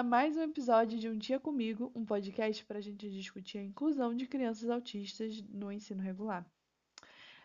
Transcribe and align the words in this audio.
a 0.00 0.02
mais 0.02 0.34
um 0.34 0.40
episódio 0.40 0.98
de 0.98 1.10
Um 1.10 1.18
Dia 1.18 1.38
Comigo, 1.38 1.92
um 1.94 2.06
podcast 2.06 2.64
para 2.64 2.78
a 2.78 2.80
gente 2.80 3.10
discutir 3.10 3.58
a 3.58 3.62
inclusão 3.62 4.16
de 4.16 4.26
crianças 4.26 4.70
autistas 4.70 5.42
no 5.42 5.70
ensino 5.70 6.02
regular. 6.02 6.50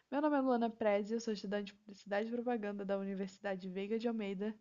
Meu 0.09 0.21
nome 0.21 0.37
é 0.37 0.39
Luana 0.39 0.69
Prezi, 0.69 1.13
eu 1.13 1.19
sou 1.19 1.33
estudante 1.33 1.65
de 1.65 1.73
Publicidade 1.73 2.29
e 2.29 2.31
Propaganda 2.31 2.85
da 2.85 2.97
Universidade 2.97 3.69
Veiga 3.69 3.99
de 3.99 4.07
Almeida 4.07 4.55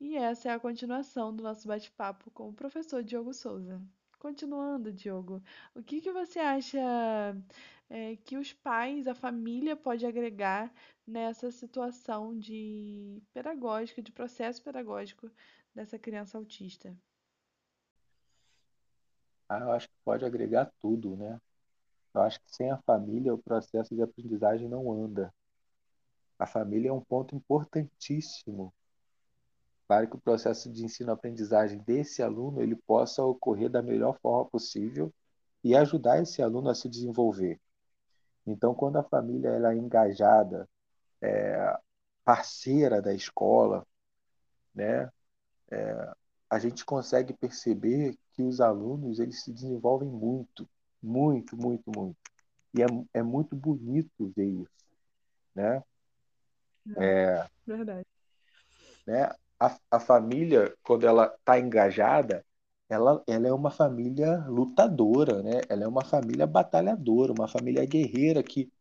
e 0.00 0.16
essa 0.16 0.48
é 0.48 0.52
a 0.52 0.58
continuação 0.58 1.32
do 1.32 1.40
nosso 1.40 1.68
bate-papo 1.68 2.32
com 2.32 2.48
o 2.48 2.52
professor 2.52 3.00
Diogo 3.04 3.32
Souza. 3.32 3.80
Continuando, 4.18 4.92
Diogo, 4.92 5.40
o 5.72 5.84
que, 5.84 6.00
que 6.00 6.10
você 6.10 6.40
acha 6.40 6.80
é, 7.88 8.16
que 8.24 8.38
os 8.38 8.52
pais, 8.52 9.06
a 9.06 9.14
família 9.14 9.76
pode 9.76 10.04
agregar 10.04 10.74
nessa 11.06 11.52
situação 11.52 12.36
de 12.36 13.22
pedagógica, 13.32 14.02
de 14.02 14.10
processo 14.10 14.60
pedagógico 14.64 15.30
dessa 15.72 15.96
criança 15.96 16.36
autista? 16.36 16.92
Ah, 19.50 19.58
eu 19.58 19.72
acho 19.72 19.88
que 19.88 19.94
pode 20.04 20.24
agregar 20.24 20.72
tudo, 20.80 21.16
né? 21.16 21.40
Eu 22.14 22.22
acho 22.22 22.40
que 22.40 22.54
sem 22.54 22.70
a 22.70 22.78
família 22.78 23.34
o 23.34 23.38
processo 23.38 23.94
de 23.94 24.02
aprendizagem 24.02 24.68
não 24.68 24.92
anda. 24.92 25.34
A 26.38 26.46
família 26.46 26.90
é 26.90 26.92
um 26.92 27.00
ponto 27.00 27.34
importantíssimo 27.34 28.72
para 29.88 30.06
que 30.06 30.14
o 30.14 30.20
processo 30.20 30.70
de 30.70 30.84
ensino-aprendizagem 30.84 31.78
desse 31.80 32.22
aluno 32.22 32.62
ele 32.62 32.76
possa 32.76 33.24
ocorrer 33.24 33.68
da 33.68 33.82
melhor 33.82 34.16
forma 34.20 34.48
possível 34.48 35.12
e 35.64 35.74
ajudar 35.76 36.22
esse 36.22 36.40
aluno 36.40 36.70
a 36.70 36.74
se 36.74 36.88
desenvolver. 36.88 37.60
Então, 38.46 38.74
quando 38.74 38.98
a 38.98 39.02
família 39.02 39.48
ela 39.48 39.72
é 39.74 39.76
engajada, 39.76 40.68
é, 41.22 41.76
parceira 42.24 43.02
da 43.02 43.12
escola, 43.14 43.86
né, 44.74 45.10
é, 45.70 46.14
a 46.50 46.58
gente 46.58 46.84
consegue 46.84 47.32
perceber 47.32 48.18
que 48.34 48.42
os 48.42 48.60
alunos 48.60 49.20
eles 49.20 49.42
se 49.44 49.52
desenvolvem 49.52 50.08
muito, 50.08 50.68
muito, 51.00 51.56
muito, 51.56 51.90
muito. 51.94 52.16
E 52.74 52.82
é, 52.82 52.86
é 53.14 53.22
muito 53.22 53.54
bonito 53.54 54.32
ver 54.36 54.46
isso, 54.46 54.84
né? 55.54 55.82
É, 56.96 57.46
Verdade. 57.64 58.06
Né? 59.06 59.30
A, 59.58 59.78
a 59.90 60.00
família, 60.00 60.74
quando 60.82 61.06
ela 61.06 61.32
está 61.38 61.58
engajada, 61.58 62.44
ela, 62.88 63.22
ela 63.26 63.46
é 63.46 63.52
uma 63.52 63.70
família 63.70 64.44
lutadora, 64.48 65.42
né? 65.42 65.60
Ela 65.68 65.84
é 65.84 65.88
uma 65.88 66.04
família 66.04 66.46
batalhadora, 66.46 67.32
uma 67.32 67.46
família 67.46 67.84
guerreira 67.86 68.42
que 68.42 68.72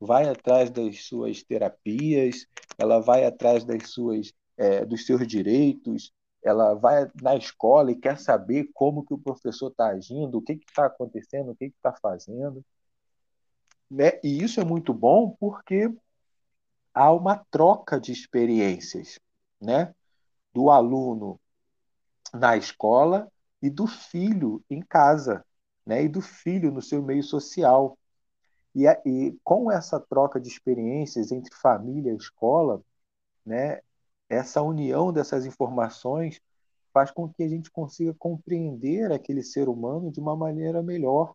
vai 0.00 0.28
atrás 0.28 0.70
das 0.70 1.04
suas 1.04 1.42
terapias, 1.42 2.46
ela 2.76 3.00
vai 3.00 3.24
atrás 3.24 3.64
das 3.64 3.90
suas 3.90 4.32
é, 4.56 4.84
dos 4.84 5.06
seus 5.06 5.26
direitos, 5.26 6.12
ela 6.48 6.74
vai 6.74 7.10
na 7.20 7.34
escola 7.34 7.90
e 7.90 7.96
quer 7.96 8.18
saber 8.18 8.70
como 8.72 9.04
que 9.04 9.12
o 9.12 9.18
professor 9.18 9.68
está 9.68 9.88
agindo, 9.88 10.38
o 10.38 10.42
que 10.42 10.52
está 10.52 10.86
acontecendo, 10.86 11.50
o 11.50 11.56
que 11.56 11.66
está 11.66 11.92
fazendo. 11.92 12.64
Né? 13.90 14.20
E 14.22 14.42
isso 14.42 14.60
é 14.60 14.64
muito 14.64 14.94
bom 14.94 15.36
porque 15.40 15.92
há 16.94 17.12
uma 17.12 17.44
troca 17.50 18.00
de 18.00 18.12
experiências 18.12 19.18
né? 19.60 19.94
do 20.54 20.70
aluno 20.70 21.40
na 22.32 22.56
escola 22.56 23.30
e 23.60 23.68
do 23.68 23.86
filho 23.86 24.62
em 24.70 24.80
casa, 24.80 25.44
né? 25.84 26.04
e 26.04 26.08
do 26.08 26.20
filho 26.20 26.70
no 26.70 26.80
seu 26.80 27.02
meio 27.02 27.24
social. 27.24 27.98
E, 28.72 28.86
e 29.04 29.36
com 29.42 29.72
essa 29.72 29.98
troca 29.98 30.40
de 30.40 30.48
experiências 30.48 31.32
entre 31.32 31.54
família 31.56 32.12
e 32.12 32.16
escola, 32.16 32.82
né, 33.44 33.80
essa 34.28 34.62
união 34.62 35.12
dessas 35.12 35.46
informações 35.46 36.40
faz 36.92 37.10
com 37.10 37.28
que 37.28 37.42
a 37.42 37.48
gente 37.48 37.70
consiga 37.70 38.14
compreender 38.14 39.12
aquele 39.12 39.42
ser 39.42 39.68
humano 39.68 40.10
de 40.10 40.18
uma 40.18 40.34
maneira 40.34 40.82
melhor. 40.82 41.34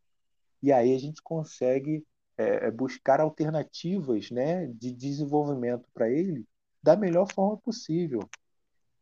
E 0.62 0.72
aí 0.72 0.96
a 0.96 1.00
gente 1.00 1.22
consegue 1.22 2.06
é, 2.38 2.68
é 2.68 2.72
buscar 2.72 3.22
alternativas 3.22 4.32
né, 4.32 4.68
de 4.68 4.92
desenvolvimento 4.92 5.88
para 5.94 6.10
ele 6.10 6.46
da 6.82 6.96
melhor 6.96 7.32
forma 7.32 7.58
possível. 7.58 8.28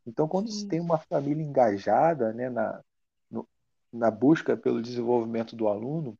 Então, 0.06 0.28
quando 0.28 0.50
Sim. 0.50 0.60
se 0.60 0.68
tem 0.68 0.80
uma 0.80 0.98
família 0.98 1.42
engajada 1.42 2.32
né, 2.32 2.50
na, 2.50 2.82
no, 3.30 3.48
na 3.92 4.10
busca 4.10 4.56
pelo 4.56 4.82
desenvolvimento 4.82 5.56
do 5.56 5.68
aluno, 5.68 6.18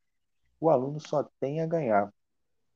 o 0.58 0.70
aluno 0.70 1.00
só 1.00 1.22
tem 1.40 1.60
a 1.60 1.66
ganhar. 1.66 2.12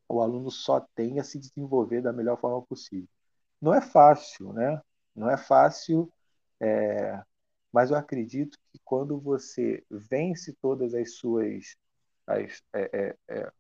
O 0.09 0.21
aluno 0.21 0.51
só 0.51 0.81
tem 0.95 1.19
a 1.19 1.25
se 1.25 1.39
desenvolver 1.39 2.03
da 2.03 2.13
melhor 2.13 2.39
forma 2.39 2.61
possível. 2.63 3.09
Não 3.65 3.75
é 3.75 3.81
fácil, 3.81 4.53
né? 4.53 4.81
Não 5.17 5.31
é 5.31 5.39
fácil, 5.39 6.13
é... 6.61 7.23
mas 7.73 7.91
eu 7.91 7.97
acredito 7.97 8.59
que 8.71 8.79
quando 8.85 9.19
você 9.19 9.83
vence 9.91 10.53
todas 10.61 10.95
as 10.95 11.15
suas 11.17 11.77
as, 12.27 12.63
é, 12.75 12.91
é, 12.93 13.17
é, 13.29 13.53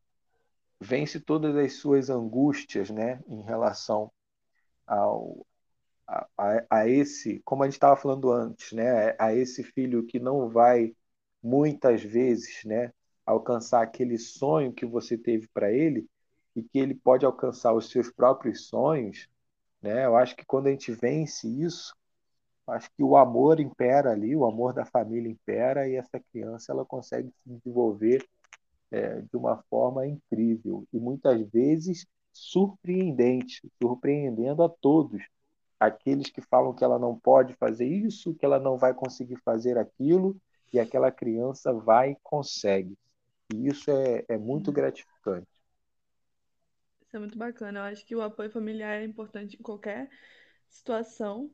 vence 0.80 1.20
todas 1.20 1.56
as 1.56 1.74
suas 1.74 2.10
angústias, 2.10 2.90
né, 2.90 3.22
em 3.28 3.42
relação 3.42 4.12
ao 4.86 5.46
a, 6.06 6.26
a, 6.36 6.66
a 6.70 6.88
esse, 6.88 7.40
como 7.44 7.62
a 7.62 7.66
gente 7.66 7.74
estava 7.74 7.96
falando 7.96 8.30
antes, 8.30 8.72
né, 8.72 9.16
a 9.18 9.34
esse 9.34 9.62
filho 9.62 10.04
que 10.06 10.18
não 10.20 10.50
vai 10.50 10.94
muitas 11.42 12.02
vezes, 12.02 12.62
né, 12.64 12.92
alcançar 13.24 13.82
aquele 13.82 14.18
sonho 14.18 14.72
que 14.72 14.84
você 14.86 15.16
teve 15.16 15.48
para 15.48 15.72
ele 15.72 16.06
e 16.54 16.62
que 16.62 16.78
ele 16.78 16.94
pode 16.94 17.24
alcançar 17.24 17.72
os 17.74 17.90
seus 17.90 18.10
próprios 18.10 18.68
sonhos, 18.68 19.28
né? 19.84 20.06
Eu 20.06 20.16
acho 20.16 20.34
que 20.34 20.46
quando 20.46 20.66
a 20.68 20.70
gente 20.70 20.90
vence 20.92 21.46
isso, 21.46 21.94
acho 22.66 22.88
que 22.96 23.04
o 23.04 23.18
amor 23.18 23.60
impera 23.60 24.12
ali, 24.12 24.34
o 24.34 24.46
amor 24.46 24.72
da 24.72 24.86
família 24.86 25.30
impera 25.30 25.86
e 25.86 25.96
essa 25.96 26.18
criança 26.32 26.72
ela 26.72 26.86
consegue 26.86 27.28
se 27.28 27.50
desenvolver 27.50 28.26
é, 28.90 29.20
de 29.20 29.36
uma 29.36 29.62
forma 29.68 30.06
incrível 30.06 30.86
e 30.90 30.98
muitas 30.98 31.38
vezes 31.50 32.06
surpreendente, 32.32 33.60
surpreendendo 33.82 34.62
a 34.62 34.70
todos. 34.70 35.22
Aqueles 35.78 36.30
que 36.30 36.40
falam 36.40 36.72
que 36.72 36.82
ela 36.82 36.98
não 36.98 37.18
pode 37.18 37.52
fazer 37.54 37.86
isso, 37.86 38.34
que 38.34 38.46
ela 38.46 38.58
não 38.58 38.78
vai 38.78 38.94
conseguir 38.94 39.36
fazer 39.44 39.76
aquilo, 39.76 40.34
e 40.72 40.80
aquela 40.80 41.12
criança 41.12 41.74
vai 41.74 42.12
e 42.12 42.18
consegue. 42.22 42.96
E 43.52 43.68
isso 43.68 43.90
é, 43.90 44.24
é 44.28 44.38
muito 44.38 44.72
gratificante. 44.72 45.46
Isso 47.14 47.18
é 47.18 47.20
muito 47.20 47.38
bacana. 47.38 47.78
Eu 47.78 47.84
acho 47.84 48.04
que 48.04 48.16
o 48.16 48.20
apoio 48.22 48.50
familiar 48.50 49.00
é 49.00 49.04
importante 49.04 49.54
em 49.56 49.62
qualquer 49.62 50.10
situação. 50.68 51.48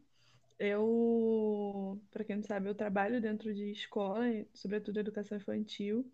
Eu, 0.59 2.01
para 2.11 2.25
quem 2.25 2.37
não 2.37 2.43
sabe, 2.43 2.67
eu 2.67 2.75
trabalho 2.75 3.21
dentro 3.21 3.53
de 3.53 3.71
escola, 3.71 4.25
sobretudo 4.55 4.99
educação 5.01 5.37
infantil, 5.37 6.11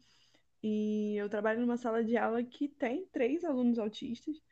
e 0.63 1.17
eu 1.17 1.29
trabalho 1.29 1.61
numa 1.61 1.77
sala 1.77 2.03
de 2.03 2.17
aula 2.17 2.43
que 2.43 2.69
tem 2.69 3.07
três 3.07 3.45
alunos 3.45 3.79
autistas, 3.79 4.43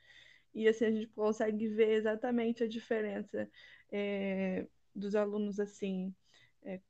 e 0.55 0.69
assim 0.69 0.85
a 0.87 0.93
gente 0.93 1.09
consegue 1.09 1.69
ver 1.69 1.95
exatamente 1.95 2.63
a 2.65 2.69
diferença 2.69 3.51
é, 3.91 4.69
dos 4.95 5.17
alunos 5.17 5.59
assim. 5.59 6.15
É, 6.63 6.81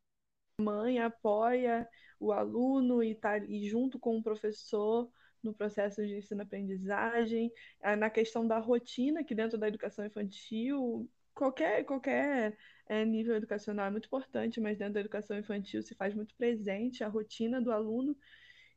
a 0.61 0.63
mãe 0.63 0.99
apoia 1.01 1.89
o 2.21 2.33
aluno 2.33 3.03
e 3.03 3.13
está 3.13 3.33
ali 3.33 3.69
junto 3.69 3.99
com 3.99 4.19
o 4.19 4.23
professor 4.23 5.11
no 5.45 5.55
processo 5.55 6.07
de 6.07 6.17
ensino-aprendizagem, 6.17 7.53
na 7.99 8.11
questão 8.11 8.47
da 8.47 8.59
rotina, 8.59 9.23
que 9.23 9.35
dentro 9.35 9.59
da 9.59 9.69
educação 9.69 10.05
infantil, 10.05 11.09
qualquer, 11.35 11.85
qualquer 11.85 12.57
é, 12.87 13.05
nível 13.05 13.35
educacional 13.35 13.87
é 13.87 13.91
muito 13.91 14.07
importante, 14.07 14.61
mas 14.61 14.79
dentro 14.79 14.95
da 14.95 15.01
educação 15.01 15.39
infantil 15.39 15.83
se 15.83 15.95
faz 15.95 16.15
muito 16.15 16.35
presente 16.37 17.03
a 17.03 17.09
rotina 17.09 17.61
do 17.61 17.73
aluno. 17.73 18.17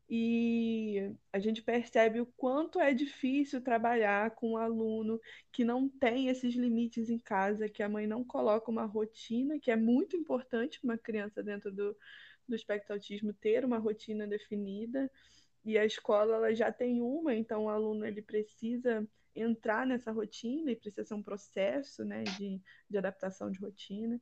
E 0.09 1.13
a 1.33 1.39
gente 1.39 1.61
percebe 1.61 2.21
o 2.21 2.25
quanto 2.25 2.79
é 2.79 2.93
difícil 2.93 3.61
trabalhar 3.61 4.31
com 4.31 4.51
um 4.51 4.57
aluno 4.57 5.19
que 5.51 5.65
não 5.65 5.89
tem 5.89 6.29
esses 6.29 6.55
limites 6.55 7.09
em 7.09 7.19
casa, 7.19 7.67
que 7.67 7.83
a 7.83 7.89
mãe 7.89 8.07
não 8.07 8.23
coloca 8.23 8.71
uma 8.71 8.85
rotina, 8.85 9.59
que 9.59 9.69
é 9.69 9.75
muito 9.75 10.15
importante 10.15 10.79
para 10.79 10.91
uma 10.91 10.97
criança 10.97 11.43
dentro 11.43 11.69
do, 11.73 11.95
do 12.47 12.55
espectro 12.55 12.93
autismo 12.93 13.33
ter 13.33 13.65
uma 13.65 13.77
rotina 13.77 14.25
definida 14.25 15.11
e 15.67 15.77
a 15.77 15.85
escola 15.85 16.35
ela 16.35 16.55
já 16.55 16.71
tem 16.71 17.01
uma, 17.01 17.35
então 17.35 17.65
o 17.65 17.69
aluno 17.69 18.05
ele 18.05 18.21
precisa 18.21 19.05
entrar 19.35 19.85
nessa 19.85 20.13
rotina 20.13 20.71
e 20.71 20.77
precisa 20.77 21.03
ser 21.03 21.13
um 21.13 21.21
processo 21.21 22.05
né, 22.05 22.23
de, 22.23 22.61
de 22.89 22.97
adaptação 22.97 23.51
de 23.51 23.59
rotina. 23.59 24.17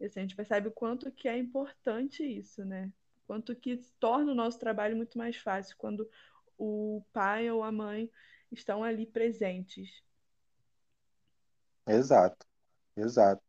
E 0.00 0.06
assim, 0.06 0.20
a 0.20 0.22
gente 0.22 0.34
percebe 0.34 0.68
o 0.68 0.72
quanto 0.72 1.12
que 1.12 1.28
é 1.28 1.36
importante 1.36 2.24
isso, 2.24 2.64
né? 2.64 2.90
Quanto 3.26 3.54
que 3.54 3.76
torna 4.00 4.32
o 4.32 4.34
nosso 4.34 4.58
trabalho 4.58 4.96
muito 4.96 5.18
mais 5.18 5.36
fácil 5.36 5.76
quando 5.76 6.08
o 6.56 7.02
pai 7.12 7.50
ou 7.50 7.62
a 7.62 7.70
mãe 7.70 8.10
estão 8.50 8.82
ali 8.82 9.04
presentes. 9.04 10.02
Exato, 11.86 12.46
exato. 12.96 13.42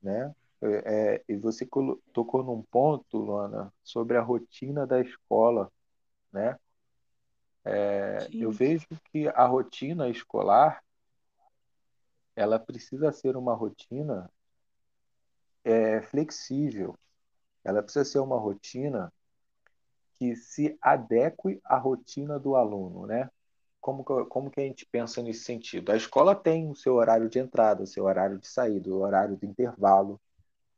Né? 0.00 0.32
É, 0.60 1.16
é 1.16 1.24
e 1.28 1.36
você 1.36 1.66
tocou 2.12 2.44
num 2.44 2.62
ponto, 2.62 3.18
Luana, 3.18 3.74
sobre 3.82 4.16
a 4.16 4.22
rotina 4.22 4.86
da 4.86 5.00
escola 5.00 5.68
né? 6.32 6.58
É, 7.64 8.28
eu 8.32 8.50
vejo 8.50 8.86
que 9.12 9.28
a 9.28 9.46
rotina 9.46 10.08
escolar 10.08 10.82
ela 12.34 12.58
precisa 12.58 13.12
ser 13.12 13.36
uma 13.36 13.54
rotina 13.54 14.28
é, 15.64 16.02
flexível, 16.02 16.96
ela 17.62 17.82
precisa 17.82 18.04
ser 18.04 18.18
uma 18.18 18.38
rotina 18.38 19.12
que 20.14 20.34
se 20.34 20.76
adeque 20.80 21.60
à 21.64 21.76
rotina 21.76 22.38
do 22.38 22.56
aluno, 22.56 23.06
né? 23.06 23.30
Como 23.80 24.04
que, 24.04 24.24
como 24.26 24.50
que 24.50 24.60
a 24.60 24.64
gente 24.64 24.86
pensa 24.86 25.20
nesse 25.22 25.44
sentido? 25.44 25.90
A 25.90 25.96
escola 25.96 26.34
tem 26.34 26.70
o 26.70 26.74
seu 26.74 26.94
horário 26.94 27.28
de 27.28 27.38
entrada, 27.38 27.82
o 27.82 27.86
seu 27.86 28.04
horário 28.04 28.38
de 28.38 28.46
saída, 28.46 28.88
o 28.90 29.00
horário 29.00 29.36
de 29.36 29.46
intervalo, 29.46 30.20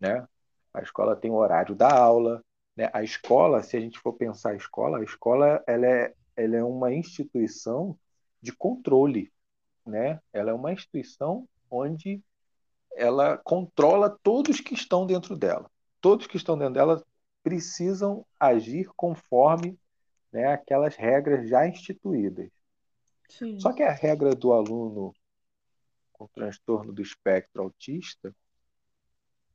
né? 0.00 0.26
A 0.72 0.80
escola 0.82 1.14
tem 1.14 1.30
o 1.30 1.34
horário 1.34 1.74
da 1.74 1.94
aula, 1.94 2.42
né? 2.76 2.90
A 2.92 3.02
escola, 3.02 3.62
se 3.62 3.76
a 3.76 3.80
gente 3.80 3.98
for 3.98 4.12
pensar 4.12 4.50
a 4.50 4.56
escola, 4.56 4.98
a 4.98 5.04
escola 5.04 5.62
ela 5.66 5.86
é, 5.86 6.14
ela 6.36 6.56
é 6.56 6.64
uma 6.64 6.92
instituição 6.92 7.98
de 8.40 8.52
controle, 8.52 9.32
né? 9.86 10.20
Ela 10.32 10.50
é 10.50 10.54
uma 10.54 10.72
instituição 10.72 11.48
onde 11.70 12.22
ela 12.96 13.38
controla 13.38 14.18
todos 14.22 14.60
que 14.60 14.74
estão 14.74 15.06
dentro 15.06 15.36
dela. 15.36 15.70
Todos 16.00 16.26
que 16.26 16.36
estão 16.36 16.56
dentro 16.56 16.74
dela 16.74 17.04
precisam 17.42 18.24
agir 18.38 18.88
conforme 18.96 19.78
né, 20.32 20.46
aquelas 20.52 20.96
regras 20.96 21.48
já 21.48 21.66
instituídas. 21.66 22.50
Sim. 23.28 23.58
Só 23.58 23.72
que 23.72 23.82
a 23.82 23.92
regra 23.92 24.34
do 24.34 24.52
aluno 24.52 25.14
com 26.12 26.26
transtorno 26.28 26.92
do 26.92 27.02
espectro 27.02 27.62
autista 27.62 28.34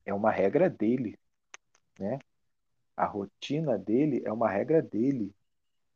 é 0.05 0.13
uma 0.13 0.31
regra 0.31 0.69
dele, 0.69 1.17
né? 1.97 2.19
A 2.99 3.05
rotina 3.05 3.77
dele 3.77 4.21
é 4.25 4.31
uma 4.31 4.49
regra 4.49 4.81
dele, 4.81 5.33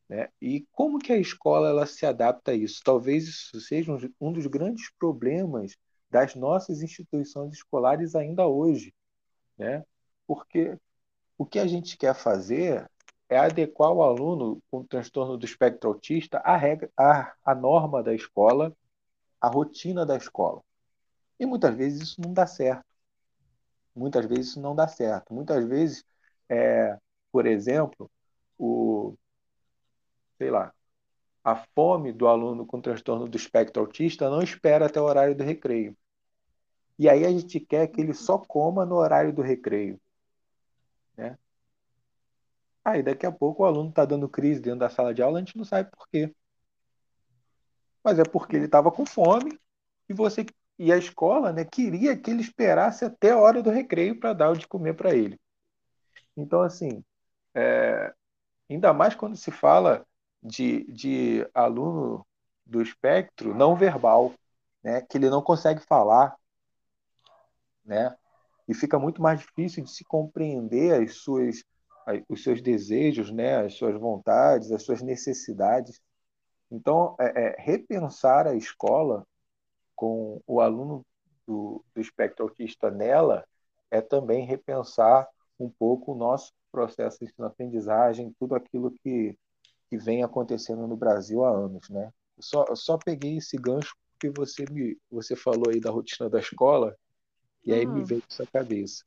né? 0.08 0.30
E 0.42 0.66
como 0.72 1.00
que 1.00 1.12
a 1.12 1.18
escola 1.18 1.68
ela 1.68 1.86
se 1.86 2.06
adapta 2.06 2.52
a 2.52 2.56
isso? 2.56 2.82
Talvez 2.82 3.28
isso 3.28 3.60
seja 3.60 3.92
um 4.22 4.32
dos 4.32 4.48
grandes 4.48 4.90
problemas 4.98 5.76
das 6.10 6.34
nossas 6.34 6.82
instituições 6.82 7.54
escolares 7.56 8.16
ainda 8.16 8.48
hoje, 8.48 8.94
né? 9.58 9.84
Porque 10.26 10.78
o 11.38 11.46
que 11.46 11.60
a 11.60 11.68
gente 11.68 11.98
quer 11.98 12.16
fazer 12.16 12.90
é 13.28 13.38
adequar 13.38 13.92
o 13.92 14.02
aluno 14.02 14.62
com 14.72 14.86
transtorno 14.86 15.38
do 15.38 15.46
espectro 15.46 15.90
autista 15.90 16.38
à, 16.40 16.56
regra, 16.56 16.90
à, 16.96 17.34
à 17.44 17.54
norma 17.54 18.02
da 18.02 18.14
escola, 18.14 18.74
à 19.42 19.50
rotina 19.50 20.06
da 20.06 20.16
escola. 20.16 20.62
E 21.38 21.46
muitas 21.46 21.76
vezes 21.76 22.02
isso 22.02 22.22
não 22.22 22.32
dá 22.32 22.48
certo. 22.48 22.86
Muitas 23.94 24.26
vezes 24.26 24.52
isso 24.52 24.62
não 24.62 24.74
dá 24.74 24.88
certo. 24.88 25.34
Muitas 25.34 25.66
vezes, 25.68 26.06
é, 26.50 26.98
por 27.32 27.46
exemplo, 27.46 28.10
o, 28.58 29.16
sei 30.38 30.52
lá, 30.52 30.74
a 31.44 31.56
fome 31.76 32.14
do 32.14 32.28
aluno 32.28 32.66
com 32.66 32.80
transtorno 32.82 33.28
do 33.28 33.38
espectro 33.38 33.82
autista 33.82 34.30
não 34.30 34.42
espera 34.42 34.86
até 34.86 35.00
o 35.02 35.06
horário 35.06 35.36
do 35.36 35.44
recreio. 35.44 35.96
E 36.98 37.10
aí 37.10 37.26
a 37.26 37.30
gente 37.32 37.60
quer 37.60 37.88
que 37.88 38.00
ele 38.00 38.14
só 38.14 38.38
coma 38.38 38.86
no 38.86 38.96
horário 38.96 39.34
do 39.34 39.42
recreio. 39.42 40.00
Né? 41.18 41.38
Aí 42.86 43.02
daqui 43.04 43.26
a 43.26 43.32
pouco 43.32 43.64
o 43.64 43.66
aluno 43.66 43.90
está 43.90 44.06
dando 44.06 44.30
crise 44.30 44.62
dentro 44.62 44.80
da 44.80 44.90
sala 44.90 45.14
de 45.14 45.22
aula, 45.22 45.40
a 45.40 45.42
gente 45.42 45.58
não 45.58 45.66
sabe 45.66 45.90
por 45.92 46.08
quê. 46.08 46.34
Mas 48.04 48.20
é 48.20 48.24
porque 48.24 48.56
ele 48.56 48.66
estava 48.66 48.92
com 48.92 49.06
fome 49.06 49.60
e 50.10 50.14
você 50.14 50.46
e 50.78 50.92
a 50.92 50.98
escola 50.98 51.54
né, 51.54 51.64
queria 51.64 52.18
que 52.18 52.32
ele 52.32 52.42
esperasse 52.42 53.06
até 53.06 53.32
a 53.32 53.38
hora 53.38 53.62
do 53.62 53.70
recreio 53.70 54.20
para 54.20 54.34
dar 54.34 54.50
o 54.50 54.58
de 54.58 54.68
comer 54.68 54.96
para 54.96 55.16
ele. 55.16 55.40
Então, 56.36 56.62
assim, 56.62 57.04
é, 57.54 58.14
ainda 58.70 58.94
mais 58.94 59.16
quando 59.16 59.36
se 59.36 59.52
fala 59.52 60.06
de, 60.42 60.84
de 60.92 61.48
aluno 61.54 62.26
do 62.66 62.82
espectro 62.82 63.54
não 63.54 63.76
verbal, 63.76 64.34
né, 64.84 65.02
que 65.02 65.18
ele 65.18 65.30
não 65.30 65.42
consegue 65.42 65.82
falar, 65.82 66.36
né, 67.86 68.16
e 68.68 68.74
fica 68.74 68.98
muito 68.98 69.22
mais 69.22 69.40
difícil 69.40 69.84
de 69.84 69.92
se 69.92 70.04
compreender 70.04 71.02
as 71.02 71.16
suas, 71.18 71.64
os 72.30 72.44
seus 72.44 72.62
desejos, 72.62 73.32
né, 73.32 73.58
as 73.66 73.76
suas 73.76 74.00
vontades, 74.00 74.72
as 74.72 74.84
suas 74.84 75.02
necessidades. 75.02 76.02
Então, 76.72 77.16
é, 77.20 77.26
é, 77.26 77.56
repensar 77.60 78.48
a 78.48 78.56
escola 78.56 79.26
com 79.96 80.42
o 80.48 80.60
aluno 80.60 81.06
do, 81.46 81.84
do 81.94 82.02
espectro 82.02 82.46
autista 82.46 82.90
nela 82.90 83.46
é 83.92 84.02
também 84.02 84.46
repensar 84.46 85.28
um 85.60 85.70
pouco 85.70 86.14
o 86.14 86.18
nosso 86.18 86.52
processo 86.72 87.20
de 87.20 87.26
ensino-aprendizagem, 87.26 88.34
tudo 88.40 88.56
aquilo 88.56 88.92
que, 89.04 89.38
que 89.90 89.98
vem 89.98 90.24
acontecendo 90.24 90.88
no 90.88 90.98
Brasil 90.98 91.44
há 91.44 91.52
anos, 91.52 91.90
né? 91.90 92.12
Eu 92.36 92.44
só, 92.44 92.66
eu 92.68 92.76
só 92.76 92.98
peguei 92.98 93.38
esse 93.38 93.58
gancho 93.58 93.96
porque 94.12 94.30
você 94.36 94.66
me 94.72 94.98
você 95.12 95.36
falou 95.36 95.70
aí 95.70 95.80
da 95.80 95.92
rotina 95.92 96.30
da 96.30 96.40
escola 96.40 96.96
e 97.66 97.74
aí 97.74 97.86
me 97.86 98.04
veio 98.04 98.24
isso 98.28 98.42
à 98.42 98.48
cabeça. 98.48 99.04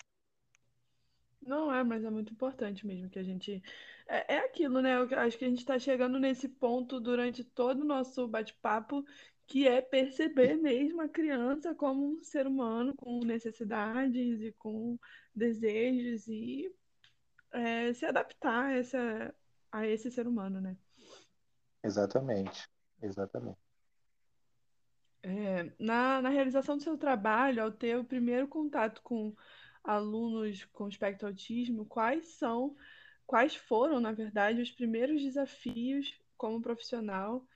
Não 1.46 1.72
é, 1.72 1.84
mas 1.84 2.04
é 2.04 2.10
muito 2.10 2.32
importante 2.32 2.86
mesmo 2.86 3.08
que 3.08 3.18
a 3.18 3.22
gente. 3.22 3.62
É, 4.08 4.34
é 4.34 4.38
aquilo, 4.38 4.82
né? 4.82 4.96
Eu 4.96 5.18
acho 5.18 5.38
que 5.38 5.44
a 5.44 5.48
gente 5.48 5.60
está 5.60 5.78
chegando 5.78 6.18
nesse 6.18 6.48
ponto 6.48 6.98
durante 7.00 7.44
todo 7.44 7.82
o 7.82 7.84
nosso 7.84 8.26
bate-papo, 8.26 9.04
que 9.46 9.66
é 9.66 9.80
perceber 9.80 10.56
mesmo 10.56 11.00
a 11.00 11.08
criança 11.08 11.74
como 11.74 12.04
um 12.04 12.22
ser 12.22 12.46
humano 12.46 12.94
com 12.96 13.20
necessidades 13.20 14.40
e 14.40 14.52
com 14.52 14.98
desejos 15.34 16.26
e 16.26 16.74
é, 17.52 17.92
se 17.92 18.04
adaptar 18.04 18.66
a, 18.66 18.72
essa, 18.76 19.34
a 19.70 19.86
esse 19.86 20.10
ser 20.10 20.26
humano, 20.26 20.60
né? 20.60 20.76
Exatamente, 21.82 22.68
exatamente. 23.00 23.58
É, 25.22 25.72
na, 25.78 26.20
na 26.20 26.28
realização 26.28 26.76
do 26.76 26.82
seu 26.82 26.98
trabalho, 26.98 27.62
ao 27.62 27.70
ter 27.70 27.96
o 27.96 28.04
primeiro 28.04 28.48
contato 28.48 29.00
com 29.02 29.34
alunos 29.82 30.64
com 30.66 30.88
espectro 30.88 31.28
autismo, 31.28 31.86
quais 31.86 32.26
são, 32.34 32.76
quais 33.24 33.54
foram, 33.54 34.00
na 34.00 34.10
verdade, 34.10 34.60
os 34.60 34.70
primeiros 34.70 35.22
desafios 35.22 36.12
como 36.36 36.60
profissional 36.60 37.46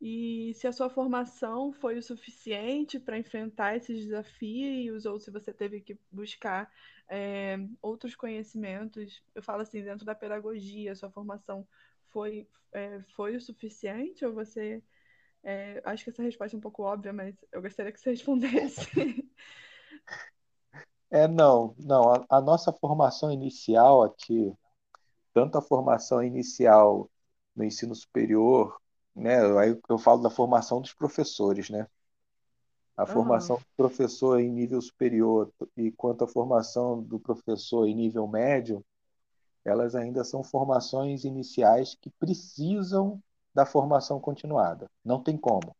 e 0.00 0.52
se 0.54 0.66
a 0.66 0.72
sua 0.72 0.90
formação 0.90 1.72
foi 1.72 1.96
o 1.96 2.02
suficiente 2.02 3.00
para 3.00 3.18
enfrentar 3.18 3.76
esses 3.76 4.04
desafios 4.04 5.06
ou 5.06 5.18
se 5.18 5.30
você 5.30 5.52
teve 5.52 5.80
que 5.80 5.98
buscar 6.10 6.70
é, 7.08 7.58
outros 7.80 8.14
conhecimentos. 8.14 9.22
Eu 9.34 9.42
falo 9.42 9.62
assim, 9.62 9.82
dentro 9.82 10.04
da 10.04 10.14
pedagogia, 10.14 10.94
sua 10.94 11.10
formação 11.10 11.66
foi, 12.10 12.46
é, 12.72 13.00
foi 13.14 13.36
o 13.36 13.40
suficiente 13.40 14.24
ou 14.24 14.34
você 14.34 14.82
é, 15.42 15.80
acho 15.84 16.02
que 16.02 16.10
essa 16.10 16.24
resposta 16.24 16.56
é 16.56 16.58
um 16.58 16.60
pouco 16.60 16.82
óbvia, 16.82 17.12
mas 17.12 17.36
eu 17.52 17.62
gostaria 17.62 17.92
que 17.92 18.00
você 18.00 18.10
respondesse. 18.18 18.90
É, 21.08 21.28
não, 21.28 21.74
não. 21.78 22.12
A, 22.12 22.26
a, 22.28 22.40
nossa 22.40 22.72
formação 22.72 23.30
inicial 23.30 24.02
aqui, 24.02 24.52
tanto 25.32 25.56
a 25.56 25.62
formação 25.62 26.20
inicial 26.20 27.08
no 27.54 27.62
ensino 27.62 27.94
superior, 27.94 28.76
né? 29.16 29.38
Aí 29.58 29.80
eu 29.88 29.98
falo 29.98 30.22
da 30.22 30.28
formação 30.28 30.80
dos 30.80 30.92
professores, 30.92 31.70
né? 31.70 31.88
A 32.96 33.02
uhum. 33.02 33.08
formação 33.08 33.56
do 33.56 33.66
professor 33.76 34.38
em 34.38 34.50
nível 34.50 34.80
superior 34.80 35.50
e 35.76 35.90
quanto 35.90 36.24
à 36.24 36.28
formação 36.28 37.02
do 37.02 37.18
professor 37.18 37.86
em 37.86 37.94
nível 37.94 38.28
médio, 38.28 38.84
elas 39.64 39.94
ainda 39.94 40.22
são 40.22 40.44
formações 40.44 41.24
iniciais 41.24 41.96
que 42.00 42.10
precisam 42.10 43.20
da 43.54 43.64
formação 43.64 44.20
continuada. 44.20 44.88
Não 45.04 45.22
tem 45.22 45.36
como. 45.36 45.74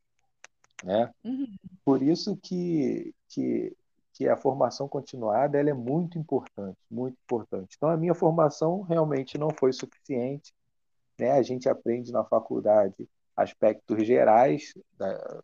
Né? 0.82 1.12
Uhum. 1.24 1.46
Por 1.84 2.02
isso 2.02 2.36
que, 2.36 3.14
que, 3.28 3.76
que 4.12 4.28
a 4.28 4.36
formação 4.36 4.88
continuada 4.88 5.58
ela 5.58 5.70
é 5.70 5.74
muito 5.74 6.18
importante, 6.18 6.78
muito 6.90 7.16
importante. 7.22 7.76
Então, 7.76 7.88
a 7.88 7.96
minha 7.96 8.14
formação 8.14 8.82
realmente 8.82 9.38
não 9.38 9.50
foi 9.50 9.72
suficiente. 9.72 10.52
Né? 11.18 11.32
A 11.32 11.42
gente 11.42 11.68
aprende 11.68 12.12
na 12.12 12.24
faculdade 12.24 13.08
aspectos 13.36 14.04
gerais 14.06 14.72
da, 14.92 15.40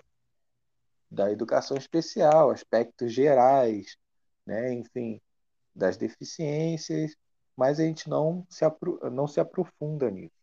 da 1.11 1.31
educação 1.31 1.77
especial, 1.77 2.51
aspectos 2.51 3.13
gerais, 3.13 3.99
né? 4.47 4.73
enfim, 4.73 5.21
das 5.75 5.97
deficiências, 5.97 7.15
mas 7.57 7.79
a 7.79 7.85
gente 7.85 8.09
não 8.09 8.47
se, 8.49 8.65
não 9.13 9.29
se 9.29 9.39
aprofunda 9.39 10.11
nisso. 10.11 10.35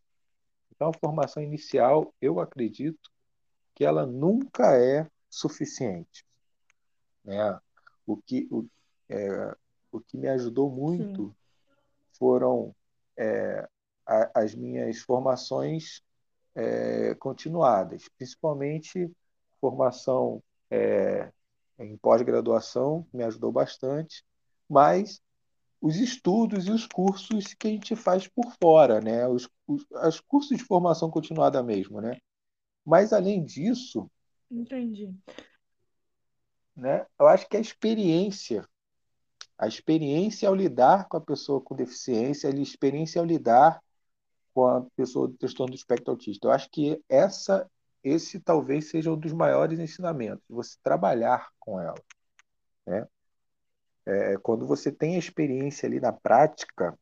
Então, 0.71 0.89
a 0.89 0.99
formação 0.99 1.41
inicial, 1.41 2.13
eu 2.21 2.39
acredito 2.39 3.11
que 3.73 3.83
ela 3.83 4.05
nunca 4.05 4.77
é 4.77 5.09
suficiente. 5.29 6.25
Né? 7.23 7.59
O, 8.05 8.15
que, 8.17 8.47
o, 8.51 8.65
é, 9.09 9.55
o 9.91 9.99
que 9.99 10.17
me 10.17 10.29
ajudou 10.29 10.69
muito 10.69 11.27
Sim. 11.27 11.35
foram 12.13 12.75
é, 13.17 13.67
a, 14.05 14.41
as 14.41 14.55
minhas 14.55 14.99
formações 14.99 16.01
é, 16.59 17.15
continuadas, 17.15 18.09
principalmente 18.17 19.09
formação 19.61 20.43
é, 20.69 21.31
em 21.77 21.95
pós-graduação, 21.97 23.07
me 23.13 23.23
ajudou 23.23 23.51
bastante, 23.51 24.25
mas 24.67 25.21
os 25.81 25.95
estudos 25.95 26.67
e 26.67 26.71
os 26.71 26.85
cursos 26.85 27.53
que 27.53 27.67
a 27.67 27.71
gente 27.71 27.95
faz 27.95 28.27
por 28.27 28.51
fora, 28.61 28.99
né? 28.99 29.25
Os, 29.27 29.49
os, 29.65 29.85
os 29.89 30.19
cursos 30.19 30.57
de 30.57 30.63
formação 30.63 31.09
continuada 31.09 31.63
mesmo, 31.63 32.01
né? 32.01 32.17
Mas 32.85 33.13
além 33.13 33.45
disso, 33.45 34.11
entendi. 34.51 35.13
Né? 36.75 37.05
Eu 37.17 37.27
acho 37.27 37.47
que 37.47 37.57
a 37.57 37.61
experiência, 37.61 38.67
A 39.57 39.67
experiência 39.67 40.47
ao 40.47 40.55
lidar 40.55 41.07
com 41.07 41.17
a 41.17 41.21
pessoa 41.21 41.61
com 41.61 41.75
deficiência, 41.75 42.49
a 42.49 42.53
experiência 42.55 43.19
ao 43.19 43.25
lidar 43.25 43.81
com 44.59 44.67
a 44.67 44.81
pessoa 44.95 45.27
do 45.29 45.37
transtorno 45.37 45.71
do 45.71 45.77
espectro 45.77 46.11
autista. 46.11 46.47
Eu 46.47 46.51
acho 46.51 46.69
que 46.69 47.01
essa, 47.07 47.69
esse 48.03 48.41
talvez 48.41 48.89
seja 48.89 49.11
um 49.11 49.17
dos 49.17 49.31
maiores 49.31 49.79
ensinamentos, 49.79 50.43
você 50.49 50.77
trabalhar 50.83 51.49
com 51.57 51.79
ela. 51.79 51.95
Né? 52.85 53.07
É, 54.05 54.37
quando 54.39 54.67
você 54.67 54.91
tem 54.91 55.15
a 55.15 55.19
experiência 55.19 55.87
ali 55.87 56.01
na 56.01 56.11
prática, 56.11 56.97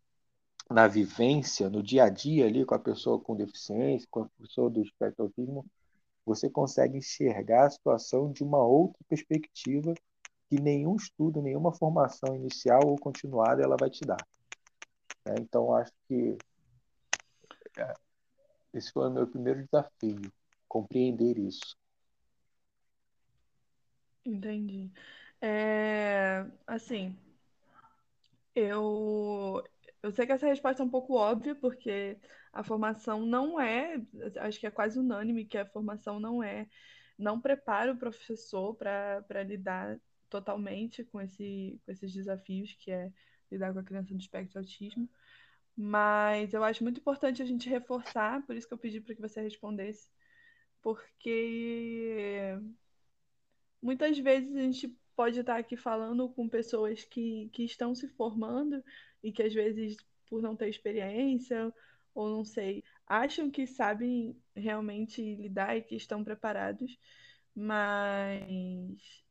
na 0.69 0.87
vivência, 0.87 1.67
no 1.67 1.81
dia 1.81 2.03
a 2.03 2.09
dia 2.09 2.45
ali 2.45 2.63
com 2.63 2.75
a 2.75 2.79
pessoa 2.79 3.19
com 3.19 3.35
deficiência, 3.35 4.07
com 4.11 4.21
a 4.21 4.29
pessoa 4.39 4.69
do 4.69 4.81
espectro 4.83 5.23
autismo, 5.23 5.65
você 6.23 6.49
consegue 6.49 6.97
enxergar 6.97 7.65
a 7.65 7.69
situação 7.71 8.31
de 8.31 8.43
uma 8.43 8.63
outra 8.63 8.99
perspectiva 9.09 9.95
que 10.47 10.61
nenhum 10.61 10.95
estudo, 10.95 11.41
nenhuma 11.41 11.73
formação 11.73 12.35
inicial 12.35 12.81
ou 12.85 12.97
continuada 12.97 13.63
ela 13.63 13.77
vai 13.79 13.89
te 13.89 14.01
dar. 14.01 14.23
É, 15.25 15.35
então, 15.39 15.73
acho 15.75 15.91
que 16.07 16.37
é, 17.81 17.93
esse 18.73 18.91
foi 18.91 19.07
o 19.07 19.13
meu 19.13 19.27
primeiro 19.27 19.63
desafio, 19.63 20.31
compreender 20.67 21.37
isso. 21.37 21.75
Entendi. 24.25 24.91
É, 25.41 26.45
assim, 26.65 27.15
eu, 28.53 29.63
eu 30.01 30.11
sei 30.11 30.25
que 30.25 30.31
essa 30.31 30.47
resposta 30.47 30.81
é 30.81 30.85
um 30.85 30.89
pouco 30.89 31.13
óbvia, 31.15 31.55
porque 31.55 32.17
a 32.51 32.63
formação 32.63 33.25
não 33.25 33.59
é, 33.59 34.01
acho 34.37 34.59
que 34.59 34.67
é 34.67 34.71
quase 34.71 34.99
unânime 34.99 35.45
que 35.45 35.57
a 35.57 35.65
formação 35.65 36.19
não 36.19 36.43
é, 36.43 36.67
não 37.17 37.39
prepara 37.39 37.93
o 37.93 37.97
professor 37.97 38.75
para 38.75 39.43
lidar 39.43 39.99
totalmente 40.29 41.03
com, 41.03 41.21
esse, 41.21 41.79
com 41.85 41.91
esses 41.91 42.13
desafios 42.13 42.73
que 42.73 42.91
é 42.91 43.11
lidar 43.51 43.71
com 43.73 43.79
a 43.79 43.83
criança 43.83 44.13
do 44.13 44.19
espectro 44.19 44.59
autismo. 44.59 45.07
Mas 45.77 46.53
eu 46.55 46.63
acho 46.63 46.83
muito 46.83 46.99
importante 46.99 47.41
a 47.41 47.45
gente 47.45 47.69
reforçar, 47.69 48.43
por 48.47 48.55
isso 48.55 48.67
que 48.67 48.73
eu 48.73 48.79
pedi 48.79 48.99
para 48.99 49.13
que 49.13 49.21
você 49.21 49.41
respondesse, 49.41 50.09
porque 50.81 52.57
muitas 53.81 54.17
vezes 54.17 54.55
a 54.55 54.61
gente 54.61 54.97
pode 55.15 55.39
estar 55.39 55.57
aqui 55.57 55.77
falando 55.77 56.29
com 56.29 56.49
pessoas 56.49 57.03
que, 57.03 57.49
que 57.53 57.63
estão 57.63 57.93
se 57.93 58.07
formando 58.07 58.83
e 59.23 59.31
que 59.31 59.43
às 59.43 59.53
vezes, 59.53 59.97
por 60.27 60.41
não 60.41 60.55
ter 60.55 60.67
experiência 60.69 61.71
ou 62.13 62.27
não 62.29 62.43
sei, 62.43 62.83
acham 63.05 63.49
que 63.51 63.67
sabem 63.67 64.35
realmente 64.55 65.21
lidar 65.35 65.77
e 65.77 65.83
que 65.83 65.95
estão 65.95 66.23
preparados, 66.23 66.97
mas 67.55 69.23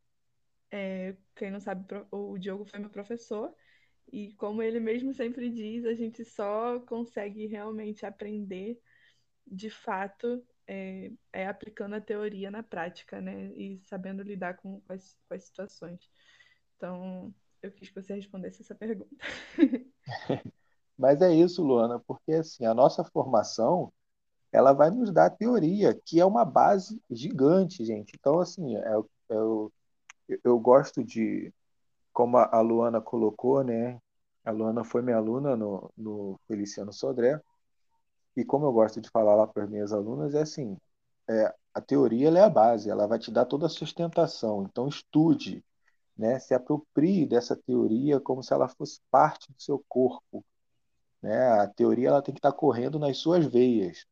é, 0.71 1.17
quem 1.35 1.51
não 1.51 1.61
sabe, 1.61 1.85
o 2.11 2.39
Diogo 2.39 2.65
foi 2.65 2.79
meu 2.79 2.91
professor. 2.91 3.53
E 4.13 4.33
como 4.35 4.63
ele 4.63 4.81
mesmo 4.81 5.13
sempre 5.13 5.51
diz, 5.51 5.85
a 5.85 5.95
gente 5.95 6.25
só 6.25 6.81
consegue 6.81 7.47
realmente 7.47 8.07
aprender 8.07 8.81
de 9.47 9.71
fato 9.71 10.45
é, 10.67 11.13
é, 11.33 11.47
aplicando 11.47 11.95
a 11.95 12.01
teoria 12.01 12.51
na 12.51 12.63
prática, 12.63 13.21
né? 13.21 13.53
E 13.55 13.81
sabendo 13.85 14.23
lidar 14.23 14.57
com, 14.57 14.81
com, 14.81 14.93
as, 14.93 15.17
com 15.29 15.35
as 15.35 15.45
situações. 15.45 16.11
Então, 16.77 17.35
eu 17.63 17.71
quis 17.73 17.89
que 17.89 18.01
você 18.01 18.15
respondesse 18.15 18.63
essa 18.63 18.75
pergunta. 18.75 19.17
Mas 20.99 21.21
é 21.21 21.33
isso, 21.33 21.63
Luana, 21.63 22.01
porque 22.01 22.33
assim, 22.33 22.65
a 22.65 22.75
nossa 22.75 23.05
formação 23.05 23.93
ela 24.53 24.73
vai 24.73 24.91
nos 24.91 25.13
dar 25.13 25.31
teoria, 25.31 25.95
que 25.95 26.19
é 26.19 26.25
uma 26.25 26.45
base 26.45 27.01
gigante, 27.11 27.85
gente. 27.85 28.15
Então, 28.19 28.41
assim, 28.41 28.77
é, 28.77 28.89
é, 28.89 29.35
eu, 29.35 29.73
eu 30.43 30.59
gosto 30.59 31.05
de, 31.05 31.53
como 32.17 32.39
a 32.39 32.61
Luana 32.63 32.99
colocou, 32.99 33.63
né? 33.63 34.01
A 34.43 34.51
Luana 34.51 34.83
foi 34.83 35.03
minha 35.03 35.19
aluna 35.19 35.55
no, 35.55 35.93
no 35.95 36.41
Feliciano 36.49 36.91
Sodré, 36.91 37.39
e 38.35 38.43
como 38.43 38.65
eu 38.65 38.73
gosto 38.73 39.03
de 39.03 39.11
falar 39.11 39.35
lá 39.35 39.47
para 39.47 39.65
as 39.65 39.69
minhas 39.69 39.93
alunas, 39.93 40.35
é 40.35 40.41
assim, 40.41 40.79
é, 41.29 41.55
a 41.75 41.81
teoria 41.83 42.31
é 42.31 42.41
a 42.41 42.49
base, 42.49 42.89
ela 42.89 43.07
vai 43.07 43.19
te 43.19 43.31
dar 43.31 43.45
toda 43.45 43.67
a 43.67 43.69
sustentação. 43.69 44.63
Então, 44.63 44.89
estude, 44.89 45.63
né? 46.17 46.39
se 46.39 46.55
aproprie 46.55 47.27
dessa 47.27 47.55
teoria 47.55 48.19
como 48.19 48.43
se 48.43 48.51
ela 48.55 48.67
fosse 48.67 48.99
parte 49.11 49.53
do 49.53 49.61
seu 49.61 49.85
corpo. 49.87 50.43
Né? 51.21 51.37
A 51.61 51.67
teoria 51.69 52.09
ela 52.09 52.23
tem 52.23 52.33
que 52.35 52.39
estar 52.39 52.53
correndo 52.53 52.99
nas 52.99 53.19
suas 53.19 53.45
veias. 53.45 54.07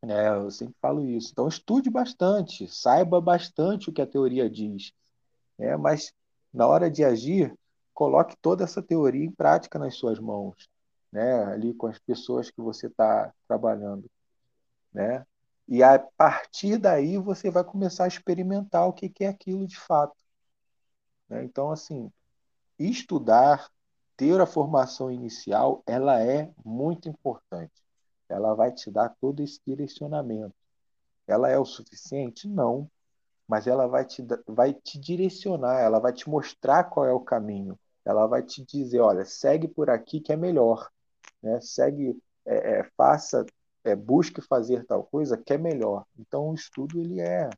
Né? 0.00 0.28
Eu 0.28 0.48
sempre 0.52 0.76
falo 0.80 1.04
isso. 1.04 1.30
Então, 1.32 1.48
estude 1.48 1.90
bastante, 1.90 2.68
saiba 2.68 3.20
bastante 3.20 3.90
o 3.90 3.92
que 3.92 4.02
a 4.02 4.06
teoria 4.06 4.48
diz. 4.48 4.92
Né? 5.58 5.76
Mas, 5.76 6.12
na 6.56 6.66
hora 6.66 6.90
de 6.90 7.04
agir, 7.04 7.54
coloque 7.92 8.34
toda 8.40 8.64
essa 8.64 8.82
teoria 8.82 9.26
em 9.26 9.30
prática 9.30 9.78
nas 9.78 9.94
suas 9.94 10.18
mãos, 10.18 10.70
né? 11.12 11.44
ali 11.44 11.74
com 11.74 11.86
as 11.86 11.98
pessoas 11.98 12.50
que 12.50 12.62
você 12.62 12.86
está 12.86 13.30
trabalhando. 13.46 14.10
Né? 14.90 15.26
E 15.68 15.82
a 15.82 15.98
partir 15.98 16.78
daí 16.78 17.18
você 17.18 17.50
vai 17.50 17.62
começar 17.62 18.04
a 18.04 18.08
experimentar 18.08 18.88
o 18.88 18.92
que 18.94 19.12
é 19.20 19.28
aquilo 19.28 19.66
de 19.66 19.78
fato. 19.78 20.16
Né? 21.28 21.44
Então, 21.44 21.70
assim, 21.70 22.10
estudar, 22.78 23.70
ter 24.16 24.40
a 24.40 24.46
formação 24.46 25.10
inicial, 25.10 25.82
ela 25.86 26.22
é 26.22 26.50
muito 26.64 27.06
importante. 27.06 27.84
Ela 28.30 28.54
vai 28.54 28.72
te 28.72 28.90
dar 28.90 29.10
todo 29.20 29.42
esse 29.42 29.60
direcionamento. 29.66 30.54
Ela 31.26 31.50
é 31.50 31.58
o 31.58 31.66
suficiente? 31.66 32.48
Não. 32.48 32.90
Mas 33.48 33.66
ela 33.66 33.86
vai 33.86 34.04
te, 34.04 34.24
vai 34.46 34.74
te 34.74 34.98
direcionar, 34.98 35.80
ela 35.80 35.98
vai 35.98 36.12
te 36.12 36.28
mostrar 36.28 36.84
qual 36.84 37.06
é 37.06 37.12
o 37.12 37.20
caminho. 37.20 37.78
Ela 38.04 38.26
vai 38.26 38.42
te 38.42 38.64
dizer, 38.64 39.00
olha, 39.00 39.24
segue 39.24 39.68
por 39.68 39.90
aqui 39.90 40.20
que 40.20 40.32
é 40.32 40.36
melhor. 40.36 40.90
Né? 41.42 41.60
Segue, 41.60 42.16
é, 42.44 42.78
é, 42.78 42.84
faça, 42.96 43.44
é, 43.84 43.94
busque 43.94 44.40
fazer 44.40 44.84
tal 44.84 45.04
coisa 45.04 45.36
que 45.36 45.52
é 45.52 45.58
melhor. 45.58 46.04
Então, 46.18 46.50
o 46.50 46.54
estudo 46.54 47.00
ele 47.00 47.20
é 47.20 47.48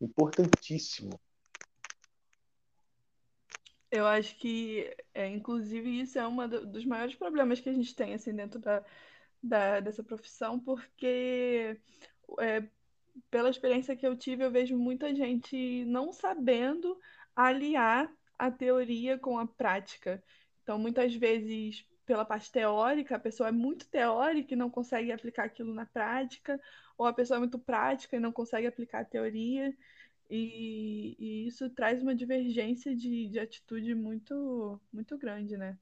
importantíssimo. 0.00 1.18
Eu 3.90 4.06
acho 4.06 4.36
que, 4.38 4.90
é, 5.12 5.28
inclusive, 5.28 6.00
isso 6.00 6.18
é 6.18 6.26
um 6.26 6.48
dos 6.48 6.84
maiores 6.86 7.14
problemas 7.14 7.60
que 7.60 7.68
a 7.68 7.72
gente 7.72 7.94
tem 7.94 8.14
assim, 8.14 8.34
dentro 8.34 8.58
da, 8.58 8.82
da 9.42 9.80
dessa 9.80 10.02
profissão, 10.02 10.58
porque, 10.58 11.78
é, 12.40 12.66
pela 13.30 13.50
experiência 13.50 13.96
que 13.96 14.06
eu 14.06 14.16
tive, 14.16 14.44
eu 14.44 14.50
vejo 14.50 14.76
muita 14.76 15.14
gente 15.14 15.84
não 15.86 16.12
sabendo 16.12 16.98
aliar 17.34 18.12
a 18.38 18.50
teoria 18.50 19.18
com 19.18 19.38
a 19.38 19.46
prática. 19.46 20.22
Então, 20.62 20.78
muitas 20.78 21.14
vezes, 21.14 21.84
pela 22.04 22.24
parte 22.24 22.50
teórica, 22.50 23.16
a 23.16 23.20
pessoa 23.20 23.48
é 23.48 23.52
muito 23.52 23.88
teórica 23.88 24.54
e 24.54 24.56
não 24.56 24.70
consegue 24.70 25.12
aplicar 25.12 25.44
aquilo 25.44 25.72
na 25.74 25.86
prática, 25.86 26.60
ou 26.96 27.06
a 27.06 27.12
pessoa 27.12 27.36
é 27.36 27.40
muito 27.40 27.58
prática 27.58 28.16
e 28.16 28.20
não 28.20 28.32
consegue 28.32 28.66
aplicar 28.66 29.00
a 29.00 29.04
teoria. 29.04 29.74
E, 30.30 31.16
e 31.18 31.46
isso 31.46 31.68
traz 31.70 32.02
uma 32.02 32.14
divergência 32.14 32.96
de, 32.96 33.28
de 33.28 33.38
atitude 33.38 33.94
muito, 33.94 34.80
muito 34.92 35.18
grande, 35.18 35.56
né? 35.56 35.78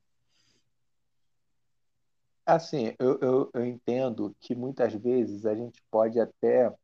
Assim, 2.45 2.95
eu, 2.99 3.19
eu, 3.21 3.51
eu 3.55 3.65
entendo 3.65 4.35
que 4.41 4.57
muitas 4.57 4.93
vezes 4.95 5.47
a 5.47 5.55
gente 5.55 5.81
pode 5.89 6.19
até 6.19 6.75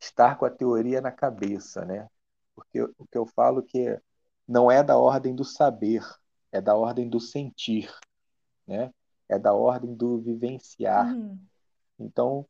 estar 0.00 0.36
com 0.38 0.44
a 0.44 0.50
teoria 0.50 1.00
na 1.00 1.10
cabeça, 1.10 1.84
né? 1.84 2.08
Porque 2.54 2.82
o 2.82 3.06
que 3.10 3.18
eu 3.18 3.26
falo 3.26 3.62
que 3.62 4.00
não 4.46 4.70
é 4.70 4.82
da 4.82 4.96
ordem 4.96 5.34
do 5.34 5.44
saber, 5.44 6.02
é 6.52 6.60
da 6.60 6.74
ordem 6.74 7.08
do 7.08 7.20
sentir, 7.20 7.92
né? 8.66 8.92
É 9.28 9.38
da 9.38 9.52
ordem 9.52 9.94
do 9.94 10.18
vivenciar. 10.20 11.06
Uhum. 11.06 11.38
Então, 11.98 12.46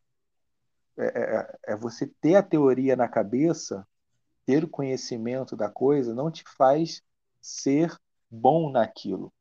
é, 0.96 1.06
é, 1.06 1.72
é, 1.72 1.76
você 1.76 2.06
ter 2.20 2.36
a 2.36 2.42
teoria 2.42 2.96
na 2.96 3.08
cabeça, 3.08 3.86
ter 4.44 4.64
o 4.64 4.68
conhecimento 4.68 5.56
da 5.56 5.68
coisa, 5.68 6.14
não 6.14 6.30
te 6.30 6.44
faz 6.56 7.02
ser 7.40 7.94
bom 8.30 8.70
naquilo. 8.70 9.32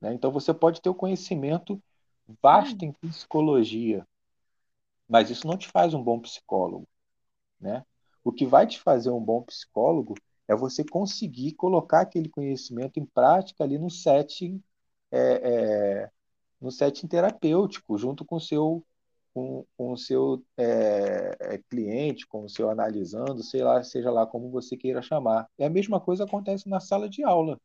Né? 0.00 0.12
Então 0.12 0.30
você 0.30 0.52
pode 0.52 0.80
ter 0.82 0.90
o 0.90 0.94
conhecimento 0.94 1.82
vasto 2.42 2.84
em 2.84 2.92
psicologia, 2.92 4.06
mas 5.08 5.30
isso 5.30 5.46
não 5.46 5.56
te 5.56 5.68
faz 5.68 5.94
um 5.94 6.02
bom 6.02 6.20
psicólogo. 6.20 6.88
Né? 7.62 7.84
O 8.24 8.32
que 8.32 8.44
vai 8.44 8.66
te 8.66 8.80
fazer 8.80 9.10
um 9.10 9.20
bom 9.20 9.42
psicólogo 9.42 10.14
é 10.48 10.54
você 10.54 10.84
conseguir 10.84 11.52
colocar 11.52 12.00
aquele 12.00 12.28
conhecimento 12.28 12.98
em 12.98 13.06
prática 13.06 13.64
ali 13.64 13.78
no 13.78 13.88
setting, 13.88 14.62
é, 15.10 15.20
é, 15.20 16.10
no 16.60 16.70
setting 16.70 17.06
terapêutico, 17.06 17.96
junto 17.96 18.24
com 18.24 18.36
o 18.36 18.40
seu 18.40 18.84
com, 19.34 19.64
com 19.78 19.96
seu 19.96 20.44
é, 20.58 21.36
é, 21.40 21.58
cliente, 21.70 22.26
com 22.26 22.44
o 22.44 22.48
seu 22.50 22.68
analisando, 22.68 23.42
sei 23.42 23.62
lá, 23.62 23.82
seja 23.82 24.10
lá 24.10 24.26
como 24.26 24.50
você 24.50 24.76
queira 24.76 25.00
chamar. 25.00 25.48
E 25.58 25.64
a 25.64 25.70
mesma 25.70 25.98
coisa 26.00 26.24
acontece 26.24 26.68
na 26.68 26.80
sala 26.80 27.08
de 27.08 27.24
aula. 27.24 27.58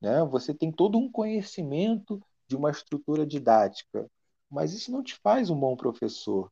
Né? 0.00 0.24
Você 0.24 0.54
tem 0.54 0.72
todo 0.72 0.98
um 0.98 1.10
conhecimento 1.10 2.22
de 2.48 2.56
uma 2.56 2.70
estrutura 2.70 3.26
didática, 3.26 4.10
mas 4.50 4.72
isso 4.72 4.90
não 4.92 5.02
te 5.02 5.14
faz 5.16 5.50
um 5.50 5.58
bom 5.58 5.76
professor. 5.76 6.50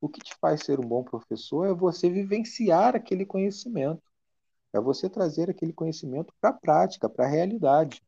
O 0.00 0.08
que 0.08 0.20
te 0.20 0.34
faz 0.40 0.62
ser 0.62 0.78
um 0.78 0.86
bom 0.86 1.02
professor 1.02 1.66
é 1.66 1.74
você 1.74 2.10
vivenciar 2.10 2.94
aquele 2.94 3.24
conhecimento. 3.26 4.02
é 4.72 4.80
você 4.80 5.08
trazer 5.08 5.48
aquele 5.50 5.72
conhecimento 5.72 6.34
para 6.40 6.50
a 6.50 6.52
prática, 6.52 7.08
para 7.08 7.24
a 7.24 7.28
realidade. 7.28 8.02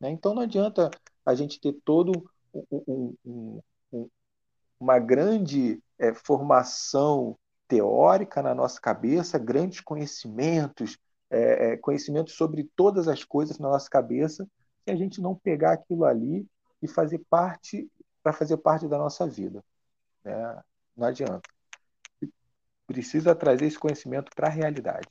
Né? 0.00 0.10
Então 0.10 0.34
não 0.34 0.42
adianta 0.42 0.90
a 1.26 1.34
gente 1.34 1.60
ter 1.60 1.72
todo 1.84 2.30
um, 2.54 3.16
um, 3.24 3.60
um, 3.92 4.10
uma 4.78 4.98
grande 4.98 5.82
é, 5.98 6.12
formação 6.12 7.36
teórica 7.68 8.42
na 8.42 8.54
nossa 8.54 8.80
cabeça, 8.80 9.38
grandes 9.38 9.80
conhecimentos, 9.80 10.98
é, 11.30 11.72
é, 11.72 11.76
conhecimentos 11.76 12.34
sobre 12.34 12.70
todas 12.76 13.08
as 13.08 13.24
coisas 13.24 13.58
na 13.58 13.68
nossa 13.68 13.88
cabeça, 13.88 14.46
se 14.84 14.90
a 14.90 14.96
gente 14.96 15.20
não 15.20 15.34
pegar 15.34 15.72
aquilo 15.72 16.04
ali 16.04 16.46
e 16.82 16.88
fazer 16.88 17.20
parte 17.30 17.90
para 18.22 18.32
fazer 18.32 18.58
parte 18.58 18.86
da 18.86 18.98
nossa 18.98 19.26
vida. 19.26 19.64
Né? 20.24 20.62
Não 20.96 21.06
adianta. 21.06 21.48
Precisa 22.86 23.34
trazer 23.34 23.66
esse 23.66 23.78
conhecimento 23.78 24.30
para 24.34 24.48
a 24.48 24.50
realidade. 24.50 25.08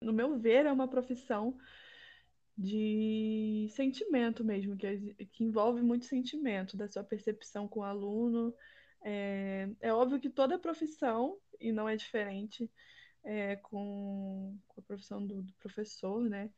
No 0.00 0.12
meu 0.12 0.38
ver, 0.38 0.66
é 0.66 0.72
uma 0.72 0.86
profissão 0.86 1.56
de 2.56 3.68
sentimento 3.70 4.44
mesmo, 4.44 4.76
que, 4.76 5.14
que 5.32 5.44
envolve 5.44 5.82
muito 5.82 6.04
sentimento, 6.04 6.76
da 6.76 6.86
sua 6.86 7.02
percepção 7.02 7.66
com 7.66 7.80
o 7.80 7.84
aluno. 7.84 8.54
É, 9.02 9.68
é 9.80 9.92
óbvio 9.92 10.20
que 10.20 10.30
toda 10.30 10.58
profissão, 10.58 11.38
e 11.60 11.72
não 11.72 11.88
é 11.88 11.96
diferente 11.96 12.70
é, 13.24 13.56
com, 13.56 14.56
com, 14.68 14.80
a 14.80 14.84
profissão 14.84 15.26
do, 15.26 15.42
do 15.42 15.52
professor, 15.54 16.22
né? 16.28 16.50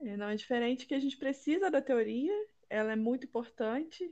É, 0.00 0.16
não 0.16 0.28
é 0.28 0.34
diferente 0.34 0.86
que 0.86 0.94
a 0.94 1.00
gente 1.00 1.16
precisa 1.16 1.70
da 1.70 1.80
teoria, 1.80 2.32
ela 2.68 2.92
é 2.92 2.96
muito 2.96 3.26
importante 3.26 4.10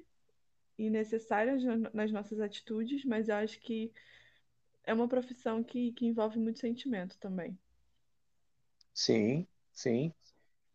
e 0.78 0.90
necessária 0.90 1.56
nas 1.92 2.10
nossas 2.10 2.40
atitudes, 2.40 3.04
mas 3.04 3.28
eu 3.28 3.36
acho 3.36 3.60
que 3.60 3.92
é 4.84 4.92
uma 4.92 5.08
profissão 5.08 5.62
que, 5.62 5.92
que 5.92 6.06
envolve 6.06 6.38
muito 6.38 6.58
sentimento 6.58 7.18
também. 7.18 7.58
Sim, 8.92 9.46
sim 9.72 10.12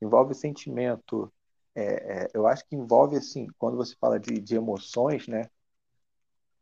envolve 0.01 0.34
sentimento. 0.34 1.32
É, 1.75 2.24
é, 2.24 2.27
eu 2.34 2.48
acho 2.48 2.65
que 2.65 2.75
envolve, 2.75 3.15
assim, 3.15 3.48
quando 3.58 3.77
você 3.77 3.96
fala 3.96 4.20
de, 4.20 4.39
de 4.39 4.56
emoções, 4.56 5.27
né? 5.27 5.50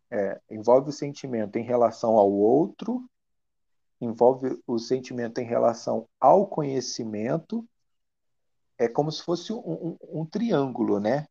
É, 0.10 0.40
envolve 0.50 0.90
o 0.90 0.94
sentimento 0.94 1.58
em 1.58 1.64
relação 1.64 2.16
ao 2.18 2.32
outro, 2.32 3.10
envolve 4.00 4.62
o 4.66 4.80
sentimento 4.80 5.40
em 5.40 5.46
relação 5.46 6.08
ao 6.20 6.48
conhecimento. 6.48 7.68
É 8.78 8.88
como 8.88 9.12
se 9.12 9.24
fosse 9.24 9.52
um, 9.52 9.58
um, 9.58 9.98
um 10.22 10.26
triângulo, 10.26 11.00
né? 11.00 11.28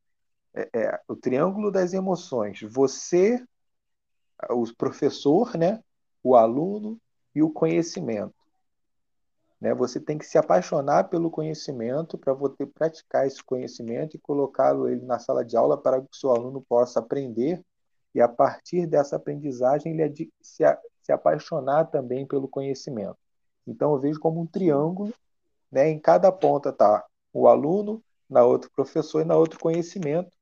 É, 0.57 0.69
é, 0.73 1.01
o 1.07 1.15
triângulo 1.15 1.71
das 1.71 1.93
emoções. 1.93 2.61
Você, 2.63 3.45
o 4.51 4.65
professor, 4.77 5.57
né? 5.57 5.83
o 6.23 6.35
aluno 6.35 6.99
e 7.35 7.43
o 7.43 7.51
conhecimento. 7.51 8.35
Né? 9.61 9.75
Você 9.75 10.01
tem 10.01 10.19
que 10.19 10.27
se 10.27 10.39
apaixonar 10.39 11.05
pelo 11.05 11.31
conhecimento 11.31 12.19
para 12.19 12.33
você 12.33 12.67
praticar 12.67 13.27
esse 13.27 13.43
conhecimento 13.45 14.17
e 14.17 14.21
colocá-lo 14.21 14.89
ele 14.89 15.05
na 15.05 15.19
sala 15.19 15.45
de 15.45 15.57
aula 15.57 15.77
para 15.77 16.01
que 16.01 16.09
o 16.11 16.17
seu 16.17 16.31
aluno 16.31 16.61
possa 16.61 17.01
aprender 17.01 17.63
e 18.15 18.21
a 18.21 18.29
partir 18.29 18.87
dessa 18.87 19.17
aprendizagem 19.17 19.93
ele 19.93 20.31
se, 20.41 20.65
se 21.03 21.13
apaixonar 21.13 21.85
também 21.91 22.27
pelo 22.27 22.49
conhecimento. 22.49 23.19
Então 23.67 23.93
eu 23.93 24.01
vejo 24.01 24.19
como 24.19 24.41
um 24.41 24.47
triângulo, 24.47 25.13
né? 25.71 25.91
Em 25.91 25.99
cada 25.99 26.33
ponta 26.33 26.71
está 26.71 27.05
o 27.33 27.47
aluno, 27.47 28.03
na 28.29 28.45
outra 28.45 28.71
professor 28.75 29.21
e 29.23 29.25
na 29.25 29.37
outra 29.37 29.59
conhecimento. 29.59 30.36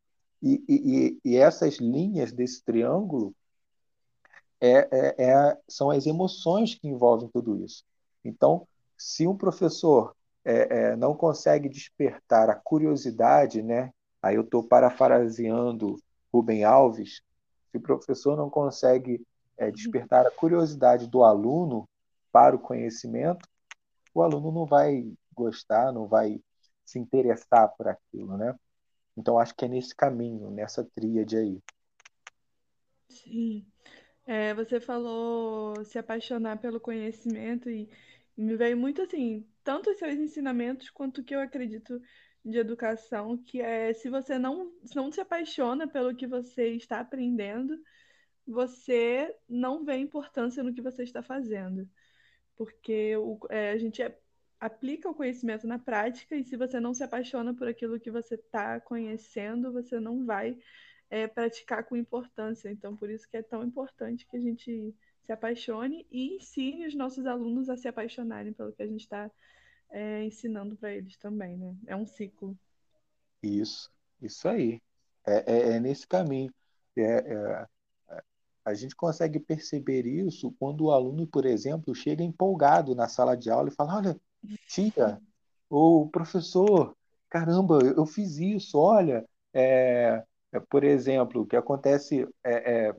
E, 0.44 0.62
e, 0.68 1.20
e 1.24 1.36
essas 1.36 1.76
linhas 1.76 2.30
desse 2.30 2.62
triângulo 2.62 3.34
é, 4.60 4.88
é, 4.92 5.24
é, 5.24 5.58
são 5.66 5.90
as 5.90 6.04
emoções 6.04 6.74
que 6.74 6.86
envolvem 6.86 7.30
tudo 7.32 7.64
isso. 7.64 7.82
Então, 8.22 8.68
se 8.96 9.26
um 9.26 9.34
professor 9.34 10.14
é, 10.44 10.90
é, 10.92 10.96
não 10.96 11.16
consegue 11.16 11.66
despertar 11.66 12.50
a 12.50 12.54
curiosidade, 12.54 13.62
né? 13.62 13.90
Aí 14.22 14.36
eu 14.36 14.42
estou 14.42 14.62
parafraseando 14.62 15.96
Rubem 16.30 16.62
Alves. 16.62 17.22
Se 17.70 17.78
o 17.78 17.80
professor 17.80 18.36
não 18.36 18.50
consegue 18.50 19.26
é, 19.56 19.70
despertar 19.70 20.26
a 20.26 20.30
curiosidade 20.30 21.06
do 21.06 21.24
aluno 21.24 21.88
para 22.30 22.54
o 22.54 22.58
conhecimento, 22.58 23.48
o 24.12 24.22
aluno 24.22 24.52
não 24.52 24.66
vai 24.66 25.10
gostar, 25.34 25.90
não 25.90 26.06
vai 26.06 26.38
se 26.84 26.98
interessar 26.98 27.68
por 27.76 27.88
aquilo, 27.88 28.36
né? 28.36 28.54
Então 29.16 29.38
acho 29.38 29.54
que 29.54 29.64
é 29.64 29.68
nesse 29.68 29.94
caminho, 29.94 30.50
nessa 30.50 30.84
tríade 30.84 31.36
aí. 31.36 31.62
Sim. 33.08 33.64
É, 34.26 34.54
você 34.54 34.80
falou 34.80 35.84
se 35.84 35.98
apaixonar 35.98 36.58
pelo 36.58 36.80
conhecimento 36.80 37.68
e 37.68 37.88
me 38.36 38.56
veio 38.56 38.76
muito 38.76 39.02
assim, 39.02 39.46
tanto 39.62 39.90
os 39.90 39.98
seus 39.98 40.14
ensinamentos 40.14 40.90
quanto 40.90 41.20
o 41.20 41.24
que 41.24 41.34
eu 41.34 41.40
acredito 41.40 42.00
de 42.44 42.58
educação, 42.58 43.38
que 43.38 43.60
é 43.60 43.92
se 43.92 44.10
você 44.10 44.38
não, 44.38 44.72
se 44.84 44.96
não 44.96 45.10
se 45.10 45.20
apaixona 45.20 45.86
pelo 45.88 46.14
que 46.14 46.26
você 46.26 46.68
está 46.70 47.00
aprendendo, 47.00 47.78
você 48.46 49.34
não 49.48 49.84
vê 49.84 49.96
importância 49.96 50.62
no 50.62 50.74
que 50.74 50.82
você 50.82 51.02
está 51.02 51.22
fazendo. 51.22 51.88
Porque 52.56 53.16
o, 53.16 53.38
é, 53.50 53.70
a 53.70 53.78
gente 53.78 54.02
é, 54.02 54.18
aplica 54.64 55.10
o 55.10 55.14
conhecimento 55.14 55.66
na 55.66 55.78
prática 55.78 56.34
e 56.34 56.42
se 56.42 56.56
você 56.56 56.80
não 56.80 56.94
se 56.94 57.04
apaixona 57.04 57.52
por 57.52 57.68
aquilo 57.68 58.00
que 58.00 58.10
você 58.10 58.34
está 58.34 58.80
conhecendo, 58.80 59.70
você 59.70 60.00
não 60.00 60.24
vai 60.24 60.58
é, 61.10 61.26
praticar 61.26 61.84
com 61.84 61.94
importância. 61.94 62.70
Então, 62.70 62.96
por 62.96 63.10
isso 63.10 63.28
que 63.28 63.36
é 63.36 63.42
tão 63.42 63.62
importante 63.62 64.26
que 64.26 64.38
a 64.38 64.40
gente 64.40 64.94
se 65.22 65.32
apaixone 65.32 66.06
e 66.10 66.36
ensine 66.36 66.86
os 66.86 66.94
nossos 66.94 67.26
alunos 67.26 67.68
a 67.68 67.76
se 67.76 67.86
apaixonarem 67.88 68.54
pelo 68.54 68.72
que 68.72 68.82
a 68.82 68.86
gente 68.86 69.02
está 69.02 69.30
é, 69.90 70.24
ensinando 70.24 70.74
para 70.76 70.94
eles 70.94 71.18
também, 71.18 71.58
né? 71.58 71.76
É 71.86 71.94
um 71.94 72.06
ciclo. 72.06 72.56
Isso, 73.42 73.92
isso 74.22 74.48
aí. 74.48 74.80
É, 75.26 75.52
é, 75.52 75.76
é 75.76 75.80
nesse 75.80 76.06
caminho. 76.06 76.52
É, 76.96 77.02
é, 77.02 77.66
a 78.64 78.72
gente 78.72 78.96
consegue 78.96 79.38
perceber 79.38 80.06
isso 80.06 80.52
quando 80.58 80.86
o 80.86 80.90
aluno, 80.90 81.26
por 81.26 81.44
exemplo, 81.44 81.94
chega 81.94 82.22
empolgado 82.22 82.94
na 82.94 83.08
sala 83.08 83.36
de 83.36 83.50
aula 83.50 83.68
e 83.68 83.74
fala: 83.74 83.98
Olha, 83.98 84.20
tia, 84.68 85.20
o 85.68 86.08
professor, 86.08 86.96
caramba, 87.28 87.78
eu 87.82 88.06
fiz 88.06 88.38
isso, 88.38 88.78
olha. 88.78 89.24
É, 89.52 90.22
é 90.52 90.60
por 90.60 90.84
exemplo, 90.84 91.42
o 91.42 91.46
que 91.46 91.56
acontece 91.56 92.28
é, 92.42 92.88
é, 92.88 92.94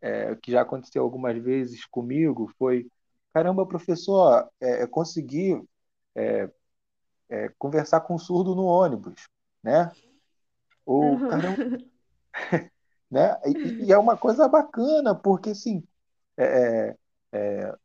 é, 0.00 0.36
que 0.36 0.52
já 0.52 0.62
aconteceu 0.62 1.02
algumas 1.02 1.36
vezes 1.42 1.84
comigo 1.86 2.52
foi: 2.58 2.86
caramba, 3.32 3.66
professor, 3.66 4.48
é, 4.60 4.86
consegui 4.86 5.60
conversar 7.58 8.00
com 8.00 8.14
um 8.14 8.18
surdo 8.18 8.54
no 8.54 8.64
ônibus, 8.64 9.28
né? 9.62 9.92
Ou, 10.84 11.02
uhum. 11.02 11.28
caramba, 11.28 11.78
né? 13.10 13.40
E, 13.44 13.84
e, 13.84 13.92
é 13.92 13.98
uma 13.98 14.16
coisa 14.16 14.48
bacana, 14.48 15.14
porque, 15.14 15.50
assim, 15.50 15.84
é, 16.36 16.96
é, 17.32 17.76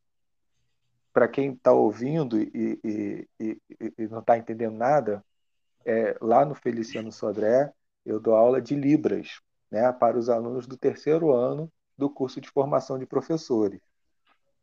para 1.13 1.27
quem 1.27 1.53
está 1.53 1.71
ouvindo 1.71 2.41
e, 2.41 2.79
e, 2.83 3.27
e, 3.39 3.61
e 3.97 4.07
não 4.07 4.19
está 4.19 4.37
entendendo 4.37 4.75
nada, 4.75 5.23
é, 5.85 6.17
lá 6.19 6.43
no 6.43 6.55
Feliciano 6.55 7.11
Sodré, 7.11 7.71
eu 8.05 8.19
dou 8.19 8.35
aula 8.35 8.61
de 8.61 8.75
Libras 8.75 9.39
né, 9.71 9.91
para 9.93 10.17
os 10.17 10.29
alunos 10.29 10.67
do 10.67 10.75
terceiro 10.75 11.31
ano 11.31 11.71
do 11.97 12.09
curso 12.09 12.41
de 12.41 12.49
formação 12.49 12.97
de 12.97 13.05
professores. 13.05 13.79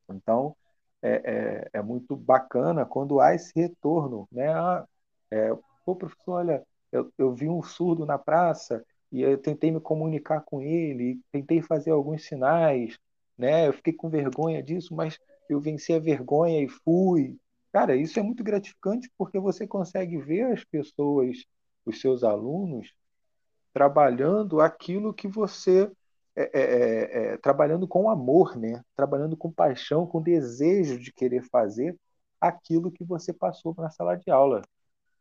Então, 0.08 0.56
é, 1.00 1.68
é, 1.72 1.78
é 1.78 1.82
muito 1.82 2.16
bacana 2.16 2.84
quando 2.84 3.20
há 3.20 3.34
esse 3.34 3.52
retorno. 3.54 4.28
Né? 4.32 4.52
Ah, 4.52 4.84
é, 5.30 5.56
Pô, 5.84 5.96
professor, 5.96 6.32
olha, 6.34 6.66
eu, 6.92 7.12
eu 7.18 7.34
vi 7.34 7.48
um 7.48 7.62
surdo 7.62 8.04
na 8.06 8.18
praça 8.18 8.84
e 9.10 9.22
eu 9.22 9.38
tentei 9.38 9.70
me 9.70 9.80
comunicar 9.80 10.40
com 10.42 10.60
ele, 10.60 11.20
tentei 11.32 11.62
fazer 11.62 11.90
alguns 11.90 12.24
sinais, 12.24 12.98
né? 13.36 13.66
Eu 13.66 13.72
fiquei 13.72 13.92
com 13.92 14.08
vergonha 14.08 14.62
disso, 14.62 14.94
mas 14.94 15.18
eu 15.50 15.60
venci 15.60 15.92
a 15.92 15.98
vergonha 15.98 16.62
e 16.62 16.68
fui. 16.68 17.36
Cara, 17.72 17.96
isso 17.96 18.18
é 18.18 18.22
muito 18.22 18.42
gratificante 18.44 19.10
porque 19.18 19.38
você 19.38 19.66
consegue 19.66 20.18
ver 20.18 20.52
as 20.52 20.64
pessoas, 20.64 21.44
os 21.84 22.00
seus 22.00 22.24
alunos, 22.24 22.92
trabalhando 23.72 24.60
aquilo 24.60 25.14
que 25.14 25.28
você 25.28 25.90
é, 26.36 26.42
é, 26.42 26.60
é, 26.60 27.32
é, 27.34 27.36
trabalhando 27.38 27.86
com 27.88 28.08
amor, 28.10 28.56
né? 28.56 28.82
Trabalhando 28.96 29.36
com 29.36 29.52
paixão, 29.52 30.06
com 30.06 30.22
desejo 30.22 30.98
de 30.98 31.12
querer 31.12 31.42
fazer 31.50 31.96
aquilo 32.40 32.90
que 32.90 33.04
você 33.04 33.32
passou 33.32 33.74
na 33.76 33.90
sala 33.90 34.16
de 34.16 34.30
aula. 34.30 34.62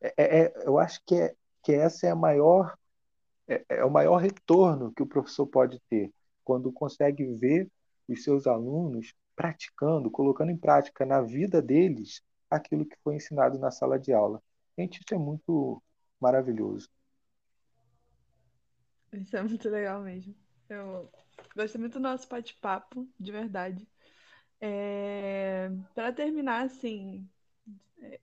É, 0.02 0.14
é, 0.18 0.54
eu 0.66 0.80
acho 0.80 1.02
que, 1.06 1.16
é, 1.16 1.36
que 1.64 1.74
essa 1.74 2.08
é 2.08 2.12
a 2.12 2.16
maior 2.16 2.76
é, 3.48 3.84
o 3.84 3.90
maior 3.90 4.18
retorno 4.18 4.94
que 4.94 5.02
o 5.02 5.08
professor 5.08 5.48
pode 5.48 5.82
ter 5.90 6.12
quando 6.44 6.72
consegue 6.72 7.26
ver 7.26 7.68
os 8.08 8.24
seus 8.24 8.46
alunos 8.48 9.14
praticando, 9.40 10.12
colocando 10.12 10.52
em 10.52 10.58
prática 10.58 11.06
na 11.06 11.22
vida 11.22 11.62
deles 11.62 12.22
aquilo 12.50 12.86
que 12.86 12.98
foi 13.02 13.16
ensinado 13.16 13.58
na 13.58 13.72
sala 13.72 13.98
de 13.98 14.12
aula. 14.12 14.44
Gente, 14.78 15.00
isso 15.00 15.16
é 15.16 15.18
muito 15.18 15.82
maravilhoso. 16.20 16.90
Isso 19.14 19.38
é 19.38 19.42
muito 19.42 19.70
legal 19.70 20.02
mesmo. 20.02 20.36
Eu 20.68 21.10
gostei 21.56 21.80
muito 21.80 21.94
do 21.94 22.02
nosso 22.02 22.28
bate-papo, 22.28 23.08
de 23.18 23.32
verdade. 23.32 23.88
É... 24.60 25.72
Para 25.96 26.12
terminar, 26.12 26.66
assim, 26.66 27.26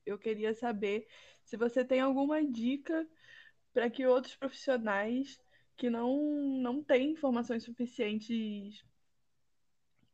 eu 0.05 0.18
queria 0.18 0.52
saber 0.52 1.09
se 1.46 1.57
você 1.57 1.83
tem 1.83 1.98
alguma 1.98 2.44
dica 2.44 3.09
para 3.72 3.88
que 3.88 4.07
outros 4.07 4.37
profissionais 4.37 5.40
que 5.79 5.88
não, 5.88 6.61
não 6.61 6.85
têm 6.85 7.12
informações 7.12 7.64
suficientes 7.64 8.85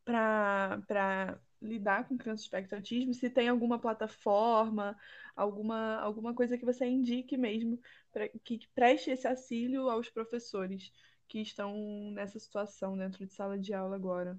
para 0.04 1.38
lidar 1.60 2.08
com 2.08 2.18
crianças 2.18 2.44
espectro 2.44 2.76
autismo, 2.76 3.14
se 3.14 3.30
tem 3.30 3.48
alguma 3.48 3.78
plataforma, 3.78 4.96
alguma, 5.36 5.96
alguma 6.00 6.34
coisa 6.34 6.58
que 6.58 6.64
você 6.64 6.86
indique 6.86 7.36
mesmo, 7.36 7.80
pra, 8.12 8.28
que 8.28 8.60
preste 8.74 9.10
esse 9.10 9.26
auxílio 9.26 9.88
aos 9.88 10.08
professores 10.10 10.92
que 11.28 11.40
estão 11.40 11.74
nessa 12.12 12.38
situação 12.38 12.96
dentro 12.96 13.24
de 13.24 13.32
sala 13.32 13.58
de 13.58 13.72
aula 13.72 13.96
agora. 13.96 14.38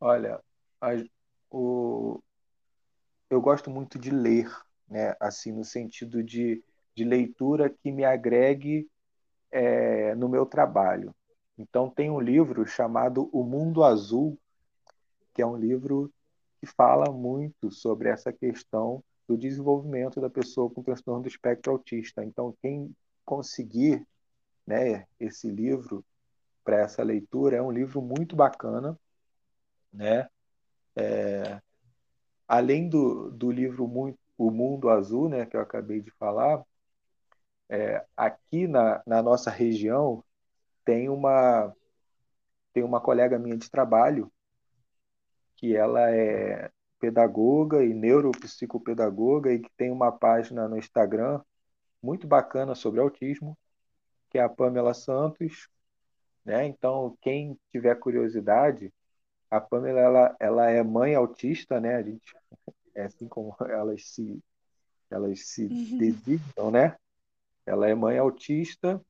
Olha, 0.00 0.40
a, 0.80 0.88
o, 1.50 2.20
eu 3.30 3.40
gosto 3.40 3.70
muito 3.70 3.98
de 3.98 4.10
ler, 4.10 4.50
né? 4.88 5.14
Assim, 5.20 5.52
no 5.52 5.64
sentido 5.64 6.22
de, 6.22 6.62
de 6.94 7.04
leitura 7.04 7.70
que 7.70 7.92
me 7.92 8.04
agregue 8.04 8.88
é, 9.50 10.14
no 10.14 10.28
meu 10.28 10.46
trabalho. 10.46 11.14
Então, 11.58 11.88
tem 11.88 12.10
um 12.10 12.20
livro 12.20 12.66
chamado 12.66 13.28
O 13.32 13.42
Mundo 13.42 13.82
Azul, 13.82 14.38
que 15.32 15.40
é 15.40 15.46
um 15.46 15.56
livro 15.56 16.12
que 16.60 16.66
fala 16.66 17.12
muito 17.12 17.70
sobre 17.70 18.08
essa 18.08 18.32
questão 18.32 19.02
do 19.26 19.36
desenvolvimento 19.36 20.20
da 20.20 20.30
pessoa 20.30 20.70
com 20.70 20.82
transtorno 20.82 21.22
do 21.22 21.28
espectro 21.28 21.72
autista. 21.72 22.24
Então, 22.24 22.54
quem 22.62 22.94
conseguir 23.24 24.06
né, 24.66 25.06
esse 25.18 25.50
livro 25.50 26.04
para 26.64 26.80
essa 26.80 27.02
leitura 27.02 27.56
é 27.56 27.62
um 27.62 27.70
livro 27.70 28.02
muito 28.02 28.34
bacana, 28.36 28.98
né? 29.92 30.28
É, 30.96 31.60
além 32.48 32.88
do, 32.88 33.30
do 33.30 33.50
livro 33.50 33.86
muito, 33.86 34.18
O 34.36 34.50
Mundo 34.50 34.88
Azul, 34.88 35.28
né, 35.28 35.46
que 35.46 35.56
eu 35.56 35.60
acabei 35.60 36.00
de 36.00 36.10
falar, 36.12 36.64
é, 37.68 38.04
aqui 38.16 38.66
na, 38.66 39.02
na 39.06 39.22
nossa 39.22 39.50
região 39.50 40.24
tem 40.86 41.10
uma 41.10 41.74
tem 42.72 42.82
uma 42.82 43.00
colega 43.00 43.38
minha 43.38 43.56
de 43.56 43.68
trabalho 43.68 44.32
que 45.56 45.74
ela 45.74 46.10
é 46.10 46.70
pedagoga 47.00 47.84
e 47.84 47.92
neuropsicopedagoga 47.92 49.52
e 49.52 49.58
que 49.58 49.70
tem 49.76 49.90
uma 49.90 50.12
página 50.12 50.68
no 50.68 50.78
Instagram 50.78 51.42
muito 52.02 52.26
bacana 52.26 52.74
sobre 52.74 53.00
autismo, 53.00 53.58
que 54.30 54.38
é 54.38 54.42
a 54.42 54.48
Pamela 54.48 54.94
Santos, 54.94 55.68
né? 56.44 56.66
Então, 56.66 57.16
quem 57.20 57.58
tiver 57.70 57.94
curiosidade, 57.96 58.92
a 59.50 59.60
Pamela 59.60 60.00
ela, 60.00 60.36
ela 60.38 60.70
é 60.70 60.82
mãe 60.82 61.14
autista, 61.14 61.80
né? 61.80 61.96
A 61.96 62.02
gente 62.02 62.36
é 62.94 63.04
assim 63.04 63.26
como 63.26 63.56
elas 63.60 64.04
se 64.10 64.42
elas 65.10 65.46
se 65.46 65.64
uhum. 65.64 65.98
designam, 65.98 66.70
né? 66.70 66.96
Ela 67.64 67.88
é 67.88 67.94
mãe 67.94 68.18
autista, 68.18 69.00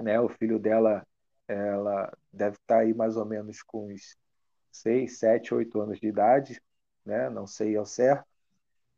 né? 0.00 0.20
O 0.20 0.28
filho 0.28 0.58
dela 0.58 1.06
ela 1.46 2.12
deve 2.32 2.56
estar 2.56 2.78
aí 2.80 2.94
mais 2.94 3.16
ou 3.16 3.24
menos 3.24 3.62
com 3.62 3.92
uns 3.92 4.16
6, 4.72 5.18
7, 5.18 5.54
8 5.54 5.80
anos 5.80 6.00
de 6.00 6.06
idade, 6.08 6.60
né? 7.04 7.28
Não 7.30 7.46
sei 7.46 7.76
ao 7.76 7.86
certo. 7.86 8.26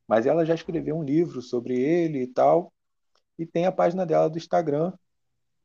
Mas 0.06 0.26
ela 0.26 0.44
já 0.46 0.54
escreveu 0.54 0.96
um 0.96 1.02
livro 1.02 1.42
sobre 1.42 1.78
ele 1.78 2.22
e 2.22 2.26
tal. 2.26 2.72
E 3.38 3.44
tem 3.46 3.66
a 3.66 3.72
página 3.72 4.06
dela 4.06 4.30
do 4.30 4.38
Instagram, 4.38 4.92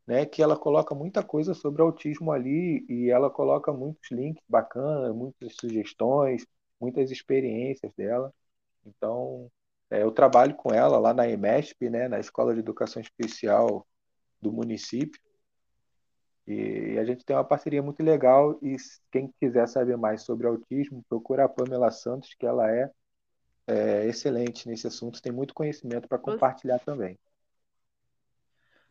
né, 0.06 0.26
que 0.26 0.42
ela 0.42 0.58
coloca 0.58 0.94
muita 0.96 1.24
coisa 1.24 1.54
sobre 1.54 1.82
autismo 1.82 2.32
ali 2.32 2.86
e 2.90 3.10
ela 3.10 3.30
coloca 3.30 3.72
muitos 3.72 4.12
links 4.12 4.44
bacanas, 4.50 5.16
muitas 5.16 5.56
sugestões, 5.56 6.46
muitas 6.80 7.12
experiências 7.12 7.94
dela. 7.96 8.34
Então, 8.86 9.50
é, 9.90 10.04
eu 10.04 10.12
trabalho 10.12 10.56
com 10.56 10.74
ela 10.74 11.00
lá 11.00 11.14
na 11.14 11.30
EMESP, 11.30 11.90
né, 11.90 12.08
na 12.08 12.20
Escola 12.20 12.54
de 12.54 12.60
Educação 12.60 13.02
Especial 13.02 13.88
do 14.42 14.52
município. 14.52 15.22
E 16.48 16.98
a 16.98 17.06
gente 17.06 17.24
tem 17.24 17.36
uma 17.36 17.44
parceria 17.44 17.82
muito 17.82 18.02
legal 18.04 18.58
e 18.62 18.76
quem 19.12 19.32
quiser 19.40 19.68
saber 19.68 19.96
mais 19.96 20.24
sobre 20.24 20.48
autismo, 20.48 21.06
procura 21.08 21.46
a 21.46 21.50
Pamela 21.50 21.92
Santos, 21.92 22.34
que 22.34 22.46
ela 22.46 22.70
é, 22.70 22.90
é 23.68 24.08
excelente 24.08 24.68
nesse 24.68 24.88
assunto, 24.88 25.22
tem 25.22 25.32
muito 25.32 25.54
conhecimento 25.54 26.08
para 26.08 26.18
compartilhar 26.18 26.80
também. 26.80 27.18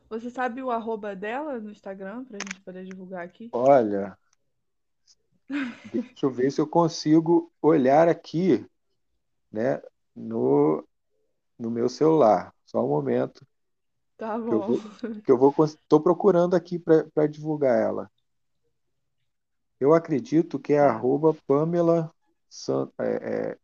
Você 0.09 0.31
sabe 0.31 0.63
o 0.63 0.71
arroba 0.71 1.15
dela 1.15 1.61
no 1.61 1.71
Instagram 1.71 2.25
para 2.25 2.37
a 2.37 2.41
gente 2.41 2.61
poder 2.63 2.85
divulgar 2.85 3.25
aqui? 3.25 3.49
Olha, 3.53 4.17
deixa 5.93 6.27
eu 6.27 6.31
ver 6.31 6.51
se 6.51 6.61
eu 6.61 6.67
consigo 6.67 7.53
olhar 7.61 8.09
aqui, 8.09 8.67
né, 9.53 9.81
no, 10.15 10.87
no 11.59 11.71
meu 11.71 11.89
celular. 11.89 12.55
Só 12.65 12.85
um 12.85 12.89
momento. 12.89 13.47
Tá 14.21 14.39
bom. 14.39 14.77
Que 15.25 15.33
eu 15.33 15.39
vou, 15.39 15.55
estou 15.65 15.99
procurando 15.99 16.55
aqui 16.55 16.79
para 16.79 17.27
divulgar 17.27 17.81
ela. 17.81 18.11
Eu 19.81 19.95
acredito 19.95 20.59
que 20.59 20.75
é 20.75 20.79
arroba 20.79 21.33
Pamela 21.47 22.15
San, 22.51 22.91
é, 22.99 23.07
é, 23.07 23.57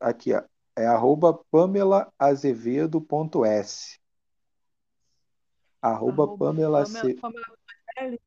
aqui, 0.00 0.32
ó, 0.32 0.42
é 0.74 0.86
arroba 0.86 1.34
Pamela 1.50 2.10
Azevedo.s. 2.18 4.00
Arroba, 5.82 6.22
arroba 6.22 6.38
Pamela. 6.38 6.84
Pamela 6.84 7.14
com 7.20 7.32
L? 7.98 8.18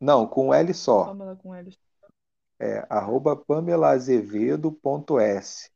Não, 0.00 0.28
com 0.28 0.54
L 0.54 0.72
só. 0.74 1.06
Pamela 1.06 1.34
com 1.34 1.52
L. 1.52 1.76
É, 2.60 2.86
arroba 2.88 3.34
pamelazevedo.s. 3.34 5.72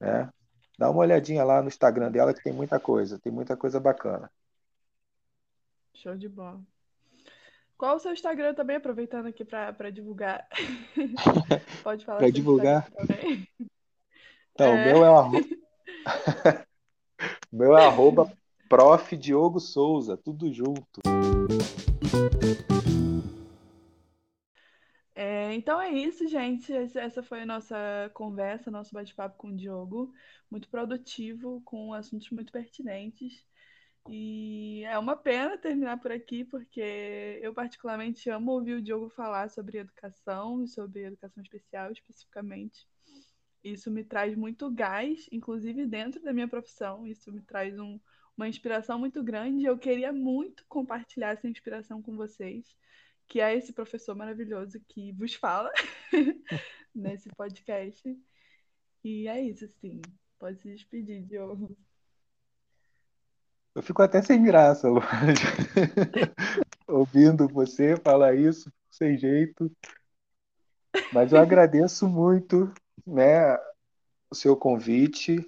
Né? 0.00 0.28
Dá 0.78 0.90
uma 0.90 1.00
olhadinha 1.00 1.42
lá 1.42 1.62
no 1.62 1.68
Instagram 1.68 2.10
dela 2.10 2.34
que 2.34 2.42
tem 2.42 2.52
muita 2.52 2.78
coisa, 2.78 3.18
tem 3.18 3.32
muita 3.32 3.56
coisa 3.56 3.80
bacana. 3.80 4.30
Show 5.94 6.16
de 6.16 6.28
bola. 6.28 6.60
Qual 7.78 7.96
o 7.96 7.98
seu 7.98 8.12
Instagram 8.12 8.54
também, 8.54 8.76
aproveitando 8.76 9.26
aqui 9.26 9.44
para 9.44 9.90
divulgar? 9.90 10.46
Pode 11.82 12.04
falar 12.04 12.18
Para 12.18 12.30
divulgar? 12.30 12.90
Também. 12.90 13.48
Então, 14.52 14.66
é... 14.66 14.72
o 14.72 14.84
meu 14.84 15.04
é 15.04 15.10
o 15.10 15.16
arroba... 15.16 15.46
meu 17.52 17.76
é 17.76 17.84
arroba 17.84 18.32
Prof. 18.68 19.16
Diogo 19.16 19.60
Souza, 19.60 20.16
tudo 20.16 20.52
junto. 20.52 21.00
É, 25.46 25.54
então 25.54 25.80
é 25.80 25.90
isso, 25.90 26.26
gente. 26.26 26.72
Essa 26.72 27.22
foi 27.22 27.42
a 27.42 27.46
nossa 27.46 28.10
conversa, 28.14 28.70
nosso 28.70 28.92
bate-papo 28.92 29.36
com 29.36 29.48
o 29.48 29.56
Diogo. 29.56 30.12
Muito 30.50 30.68
produtivo, 30.68 31.62
com 31.64 31.92
assuntos 31.94 32.30
muito 32.30 32.52
pertinentes. 32.52 33.46
E 34.08 34.82
é 34.84 34.98
uma 34.98 35.16
pena 35.16 35.56
terminar 35.56 35.98
por 36.00 36.10
aqui, 36.10 36.44
porque 36.44 37.38
eu 37.42 37.54
particularmente 37.54 38.28
amo 38.28 38.52
ouvir 38.52 38.74
o 38.74 38.82
Diogo 38.82 39.08
falar 39.08 39.48
sobre 39.48 39.78
educação, 39.78 40.66
sobre 40.66 41.04
educação 41.04 41.42
especial 41.42 41.92
especificamente. 41.92 42.88
Isso 43.62 43.90
me 43.90 44.02
traz 44.04 44.34
muito 44.36 44.70
gás, 44.70 45.28
inclusive 45.30 45.86
dentro 45.86 46.20
da 46.22 46.32
minha 46.32 46.48
profissão. 46.48 47.06
Isso 47.06 47.32
me 47.32 47.40
traz 47.42 47.78
um, 47.78 48.00
uma 48.36 48.48
inspiração 48.48 48.98
muito 48.98 49.22
grande. 49.22 49.64
Eu 49.64 49.78
queria 49.78 50.12
muito 50.12 50.64
compartilhar 50.68 51.30
essa 51.34 51.48
inspiração 51.48 52.02
com 52.02 52.16
vocês, 52.16 52.76
que 53.28 53.40
é 53.40 53.56
esse 53.56 53.72
professor 53.72 54.14
maravilhoso 54.14 54.80
que 54.88 55.12
vos 55.12 55.34
fala 55.34 55.70
nesse 56.94 57.28
podcast. 57.30 58.16
E 59.04 59.28
é 59.28 59.40
isso, 59.40 59.68
sim. 59.80 60.00
Pode 60.38 60.60
se 60.60 60.68
despedir, 60.68 61.24
Diogo. 61.24 61.76
Eu 63.74 63.82
fico 63.82 64.02
até 64.02 64.22
sem 64.22 64.42
graça, 64.42 64.88
ouvindo 66.88 67.46
você 67.46 67.96
falar 67.96 68.34
isso, 68.34 68.72
sem 68.90 69.18
jeito. 69.18 69.70
Mas 71.12 71.32
eu 71.32 71.38
agradeço 71.38 72.08
muito, 72.08 72.72
né, 73.06 73.54
o 74.30 74.34
seu 74.34 74.56
convite, 74.56 75.46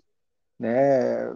né, 0.59 1.35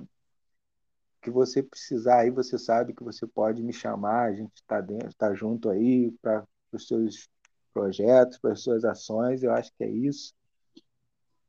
que 1.23 1.31
você 1.31 1.63
precisar 1.63 2.21
aí, 2.21 2.31
você 2.31 2.59
sabe 2.59 2.93
que 2.93 3.05
você 3.05 3.27
pode 3.27 3.63
me 3.63 3.73
chamar, 3.73 4.25
a 4.29 4.35
gente 4.35 4.57
está 4.57 4.81
dentro, 4.81 5.09
está 5.09 5.33
junto 5.33 5.71
aí 5.71 6.11
para 6.21 6.47
os 6.73 6.87
seus 6.89 7.31
projetos, 7.73 8.39
para 8.39 8.53
as 8.53 8.61
suas 8.61 8.85
ações, 8.85 9.43
eu 9.43 9.53
acho 9.53 9.73
que 9.77 9.85
é 9.85 9.89
isso, 9.91 10.35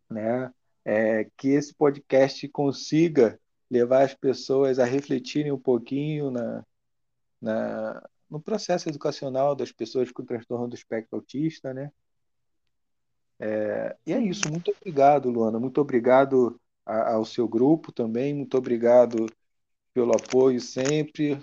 né? 0.09 0.53
É, 0.86 1.25
que 1.38 1.49
esse 1.49 1.73
podcast 1.73 2.47
consiga 2.49 3.39
levar 3.69 4.03
as 4.03 4.13
pessoas 4.13 4.79
a 4.79 4.86
refletirem 4.86 5.51
um 5.51 5.59
pouquinho 5.59 6.29
na, 6.29 6.65
na, 7.41 8.09
no 8.29 8.39
processo 8.39 8.89
educacional 8.89 9.55
das 9.55 9.71
pessoas 9.71 10.12
com 10.12 10.23
transtorno 10.23 10.67
do 10.67 10.75
espectro 10.75 11.17
autista, 11.17 11.73
né? 11.73 11.91
É, 13.39 13.97
e 14.05 14.13
é 14.13 14.19
isso. 14.19 14.49
Muito 14.51 14.71
obrigado, 14.71 15.29
Luana. 15.29 15.59
Muito 15.59 15.81
obrigado 15.81 16.59
ao 16.86 17.25
seu 17.25 17.47
grupo 17.47 17.91
também. 17.91 18.33
Muito 18.33 18.57
obrigado 18.57 19.25
pelo 19.93 20.12
apoio 20.12 20.60
sempre. 20.60 21.39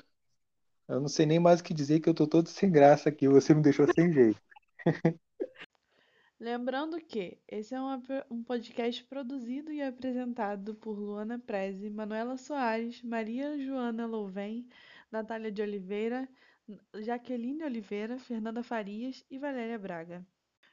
Eu 0.88 1.00
não 1.00 1.08
sei 1.08 1.24
nem 1.24 1.38
mais 1.38 1.60
o 1.60 1.64
que 1.64 1.72
dizer, 1.72 2.00
que 2.00 2.08
eu 2.08 2.12
estou 2.12 2.26
todo 2.26 2.48
sem 2.48 2.70
graça 2.70 3.08
aqui. 3.08 3.28
Você 3.28 3.54
me 3.54 3.62
deixou 3.62 3.86
sem 3.92 4.12
jeito. 4.12 4.40
Lembrando 6.40 6.98
que 7.00 7.38
esse 7.46 7.74
é 7.74 7.80
um, 7.80 8.02
um 8.30 8.42
podcast 8.42 9.04
produzido 9.04 9.70
e 9.70 9.82
apresentado 9.82 10.74
por 10.74 10.98
Luana 10.98 11.38
Preze, 11.38 11.90
Manuela 11.90 12.38
Soares, 12.38 13.02
Maria 13.02 13.58
Joana 13.58 14.06
Louven, 14.06 14.66
Natália 15.12 15.52
de 15.52 15.60
Oliveira, 15.60 16.26
Jaqueline 16.94 17.62
Oliveira, 17.62 18.18
Fernanda 18.18 18.62
Farias 18.62 19.22
e 19.30 19.38
Valéria 19.38 19.78
Braga. 19.78 20.26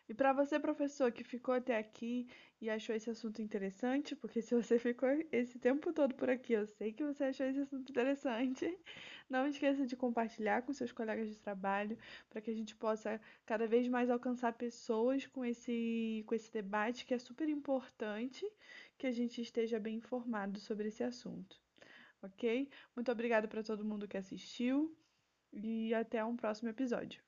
E 0.10 0.14
para 0.14 0.32
você, 0.32 0.58
professor, 0.58 1.12
que 1.12 1.24
ficou 1.24 1.54
até 1.54 1.78
aqui 1.78 2.28
e 2.62 2.70
achou 2.70 2.96
esse 2.96 3.10
assunto 3.10 3.42
interessante, 3.42 4.16
porque 4.16 4.42
se 4.42 4.56
você 4.56 4.80
ficou 4.80 5.10
esse 5.32 5.60
tempo 5.60 5.92
todo 5.92 6.16
por 6.16 6.30
aqui, 6.30 6.54
eu 6.54 6.66
sei 6.66 6.94
que 6.94 7.04
você 7.04 7.26
achou 7.26 7.46
esse 7.46 7.60
assunto 7.60 7.90
interessante, 7.90 8.66
não 9.30 9.48
esqueça 9.48 9.86
de 9.86 9.98
compartilhar 9.98 10.62
com 10.62 10.72
seus 10.72 10.94
colegas 10.94 11.28
de 11.28 11.38
trabalho, 11.38 11.98
para 12.30 12.40
que 12.40 12.50
a 12.50 12.54
gente 12.54 12.74
possa 12.76 13.20
cada 13.46 13.68
vez 13.68 13.88
mais 13.90 14.10
alcançar 14.10 14.54
pessoas 14.54 15.28
com 15.28 15.44
esse, 15.44 16.24
com 16.26 16.34
esse 16.34 16.52
debate 16.54 17.06
que 17.06 17.14
é 17.14 17.20
super 17.20 17.50
importante, 17.50 18.50
que 18.98 19.08
a 19.08 19.12
gente 19.12 19.42
esteja 19.42 19.78
bem 19.78 19.98
informado 19.98 20.58
sobre 20.60 20.88
esse 20.88 21.04
assunto. 21.04 21.60
Ok? 22.22 22.70
Muito 22.96 23.12
obrigada 23.12 23.48
para 23.48 23.62
todo 23.62 23.86
mundo 23.86 24.08
que 24.08 24.18
assistiu 24.18 24.98
e 25.52 25.94
até 25.94 26.24
um 26.24 26.36
próximo 26.36 26.70
episódio. 26.70 27.22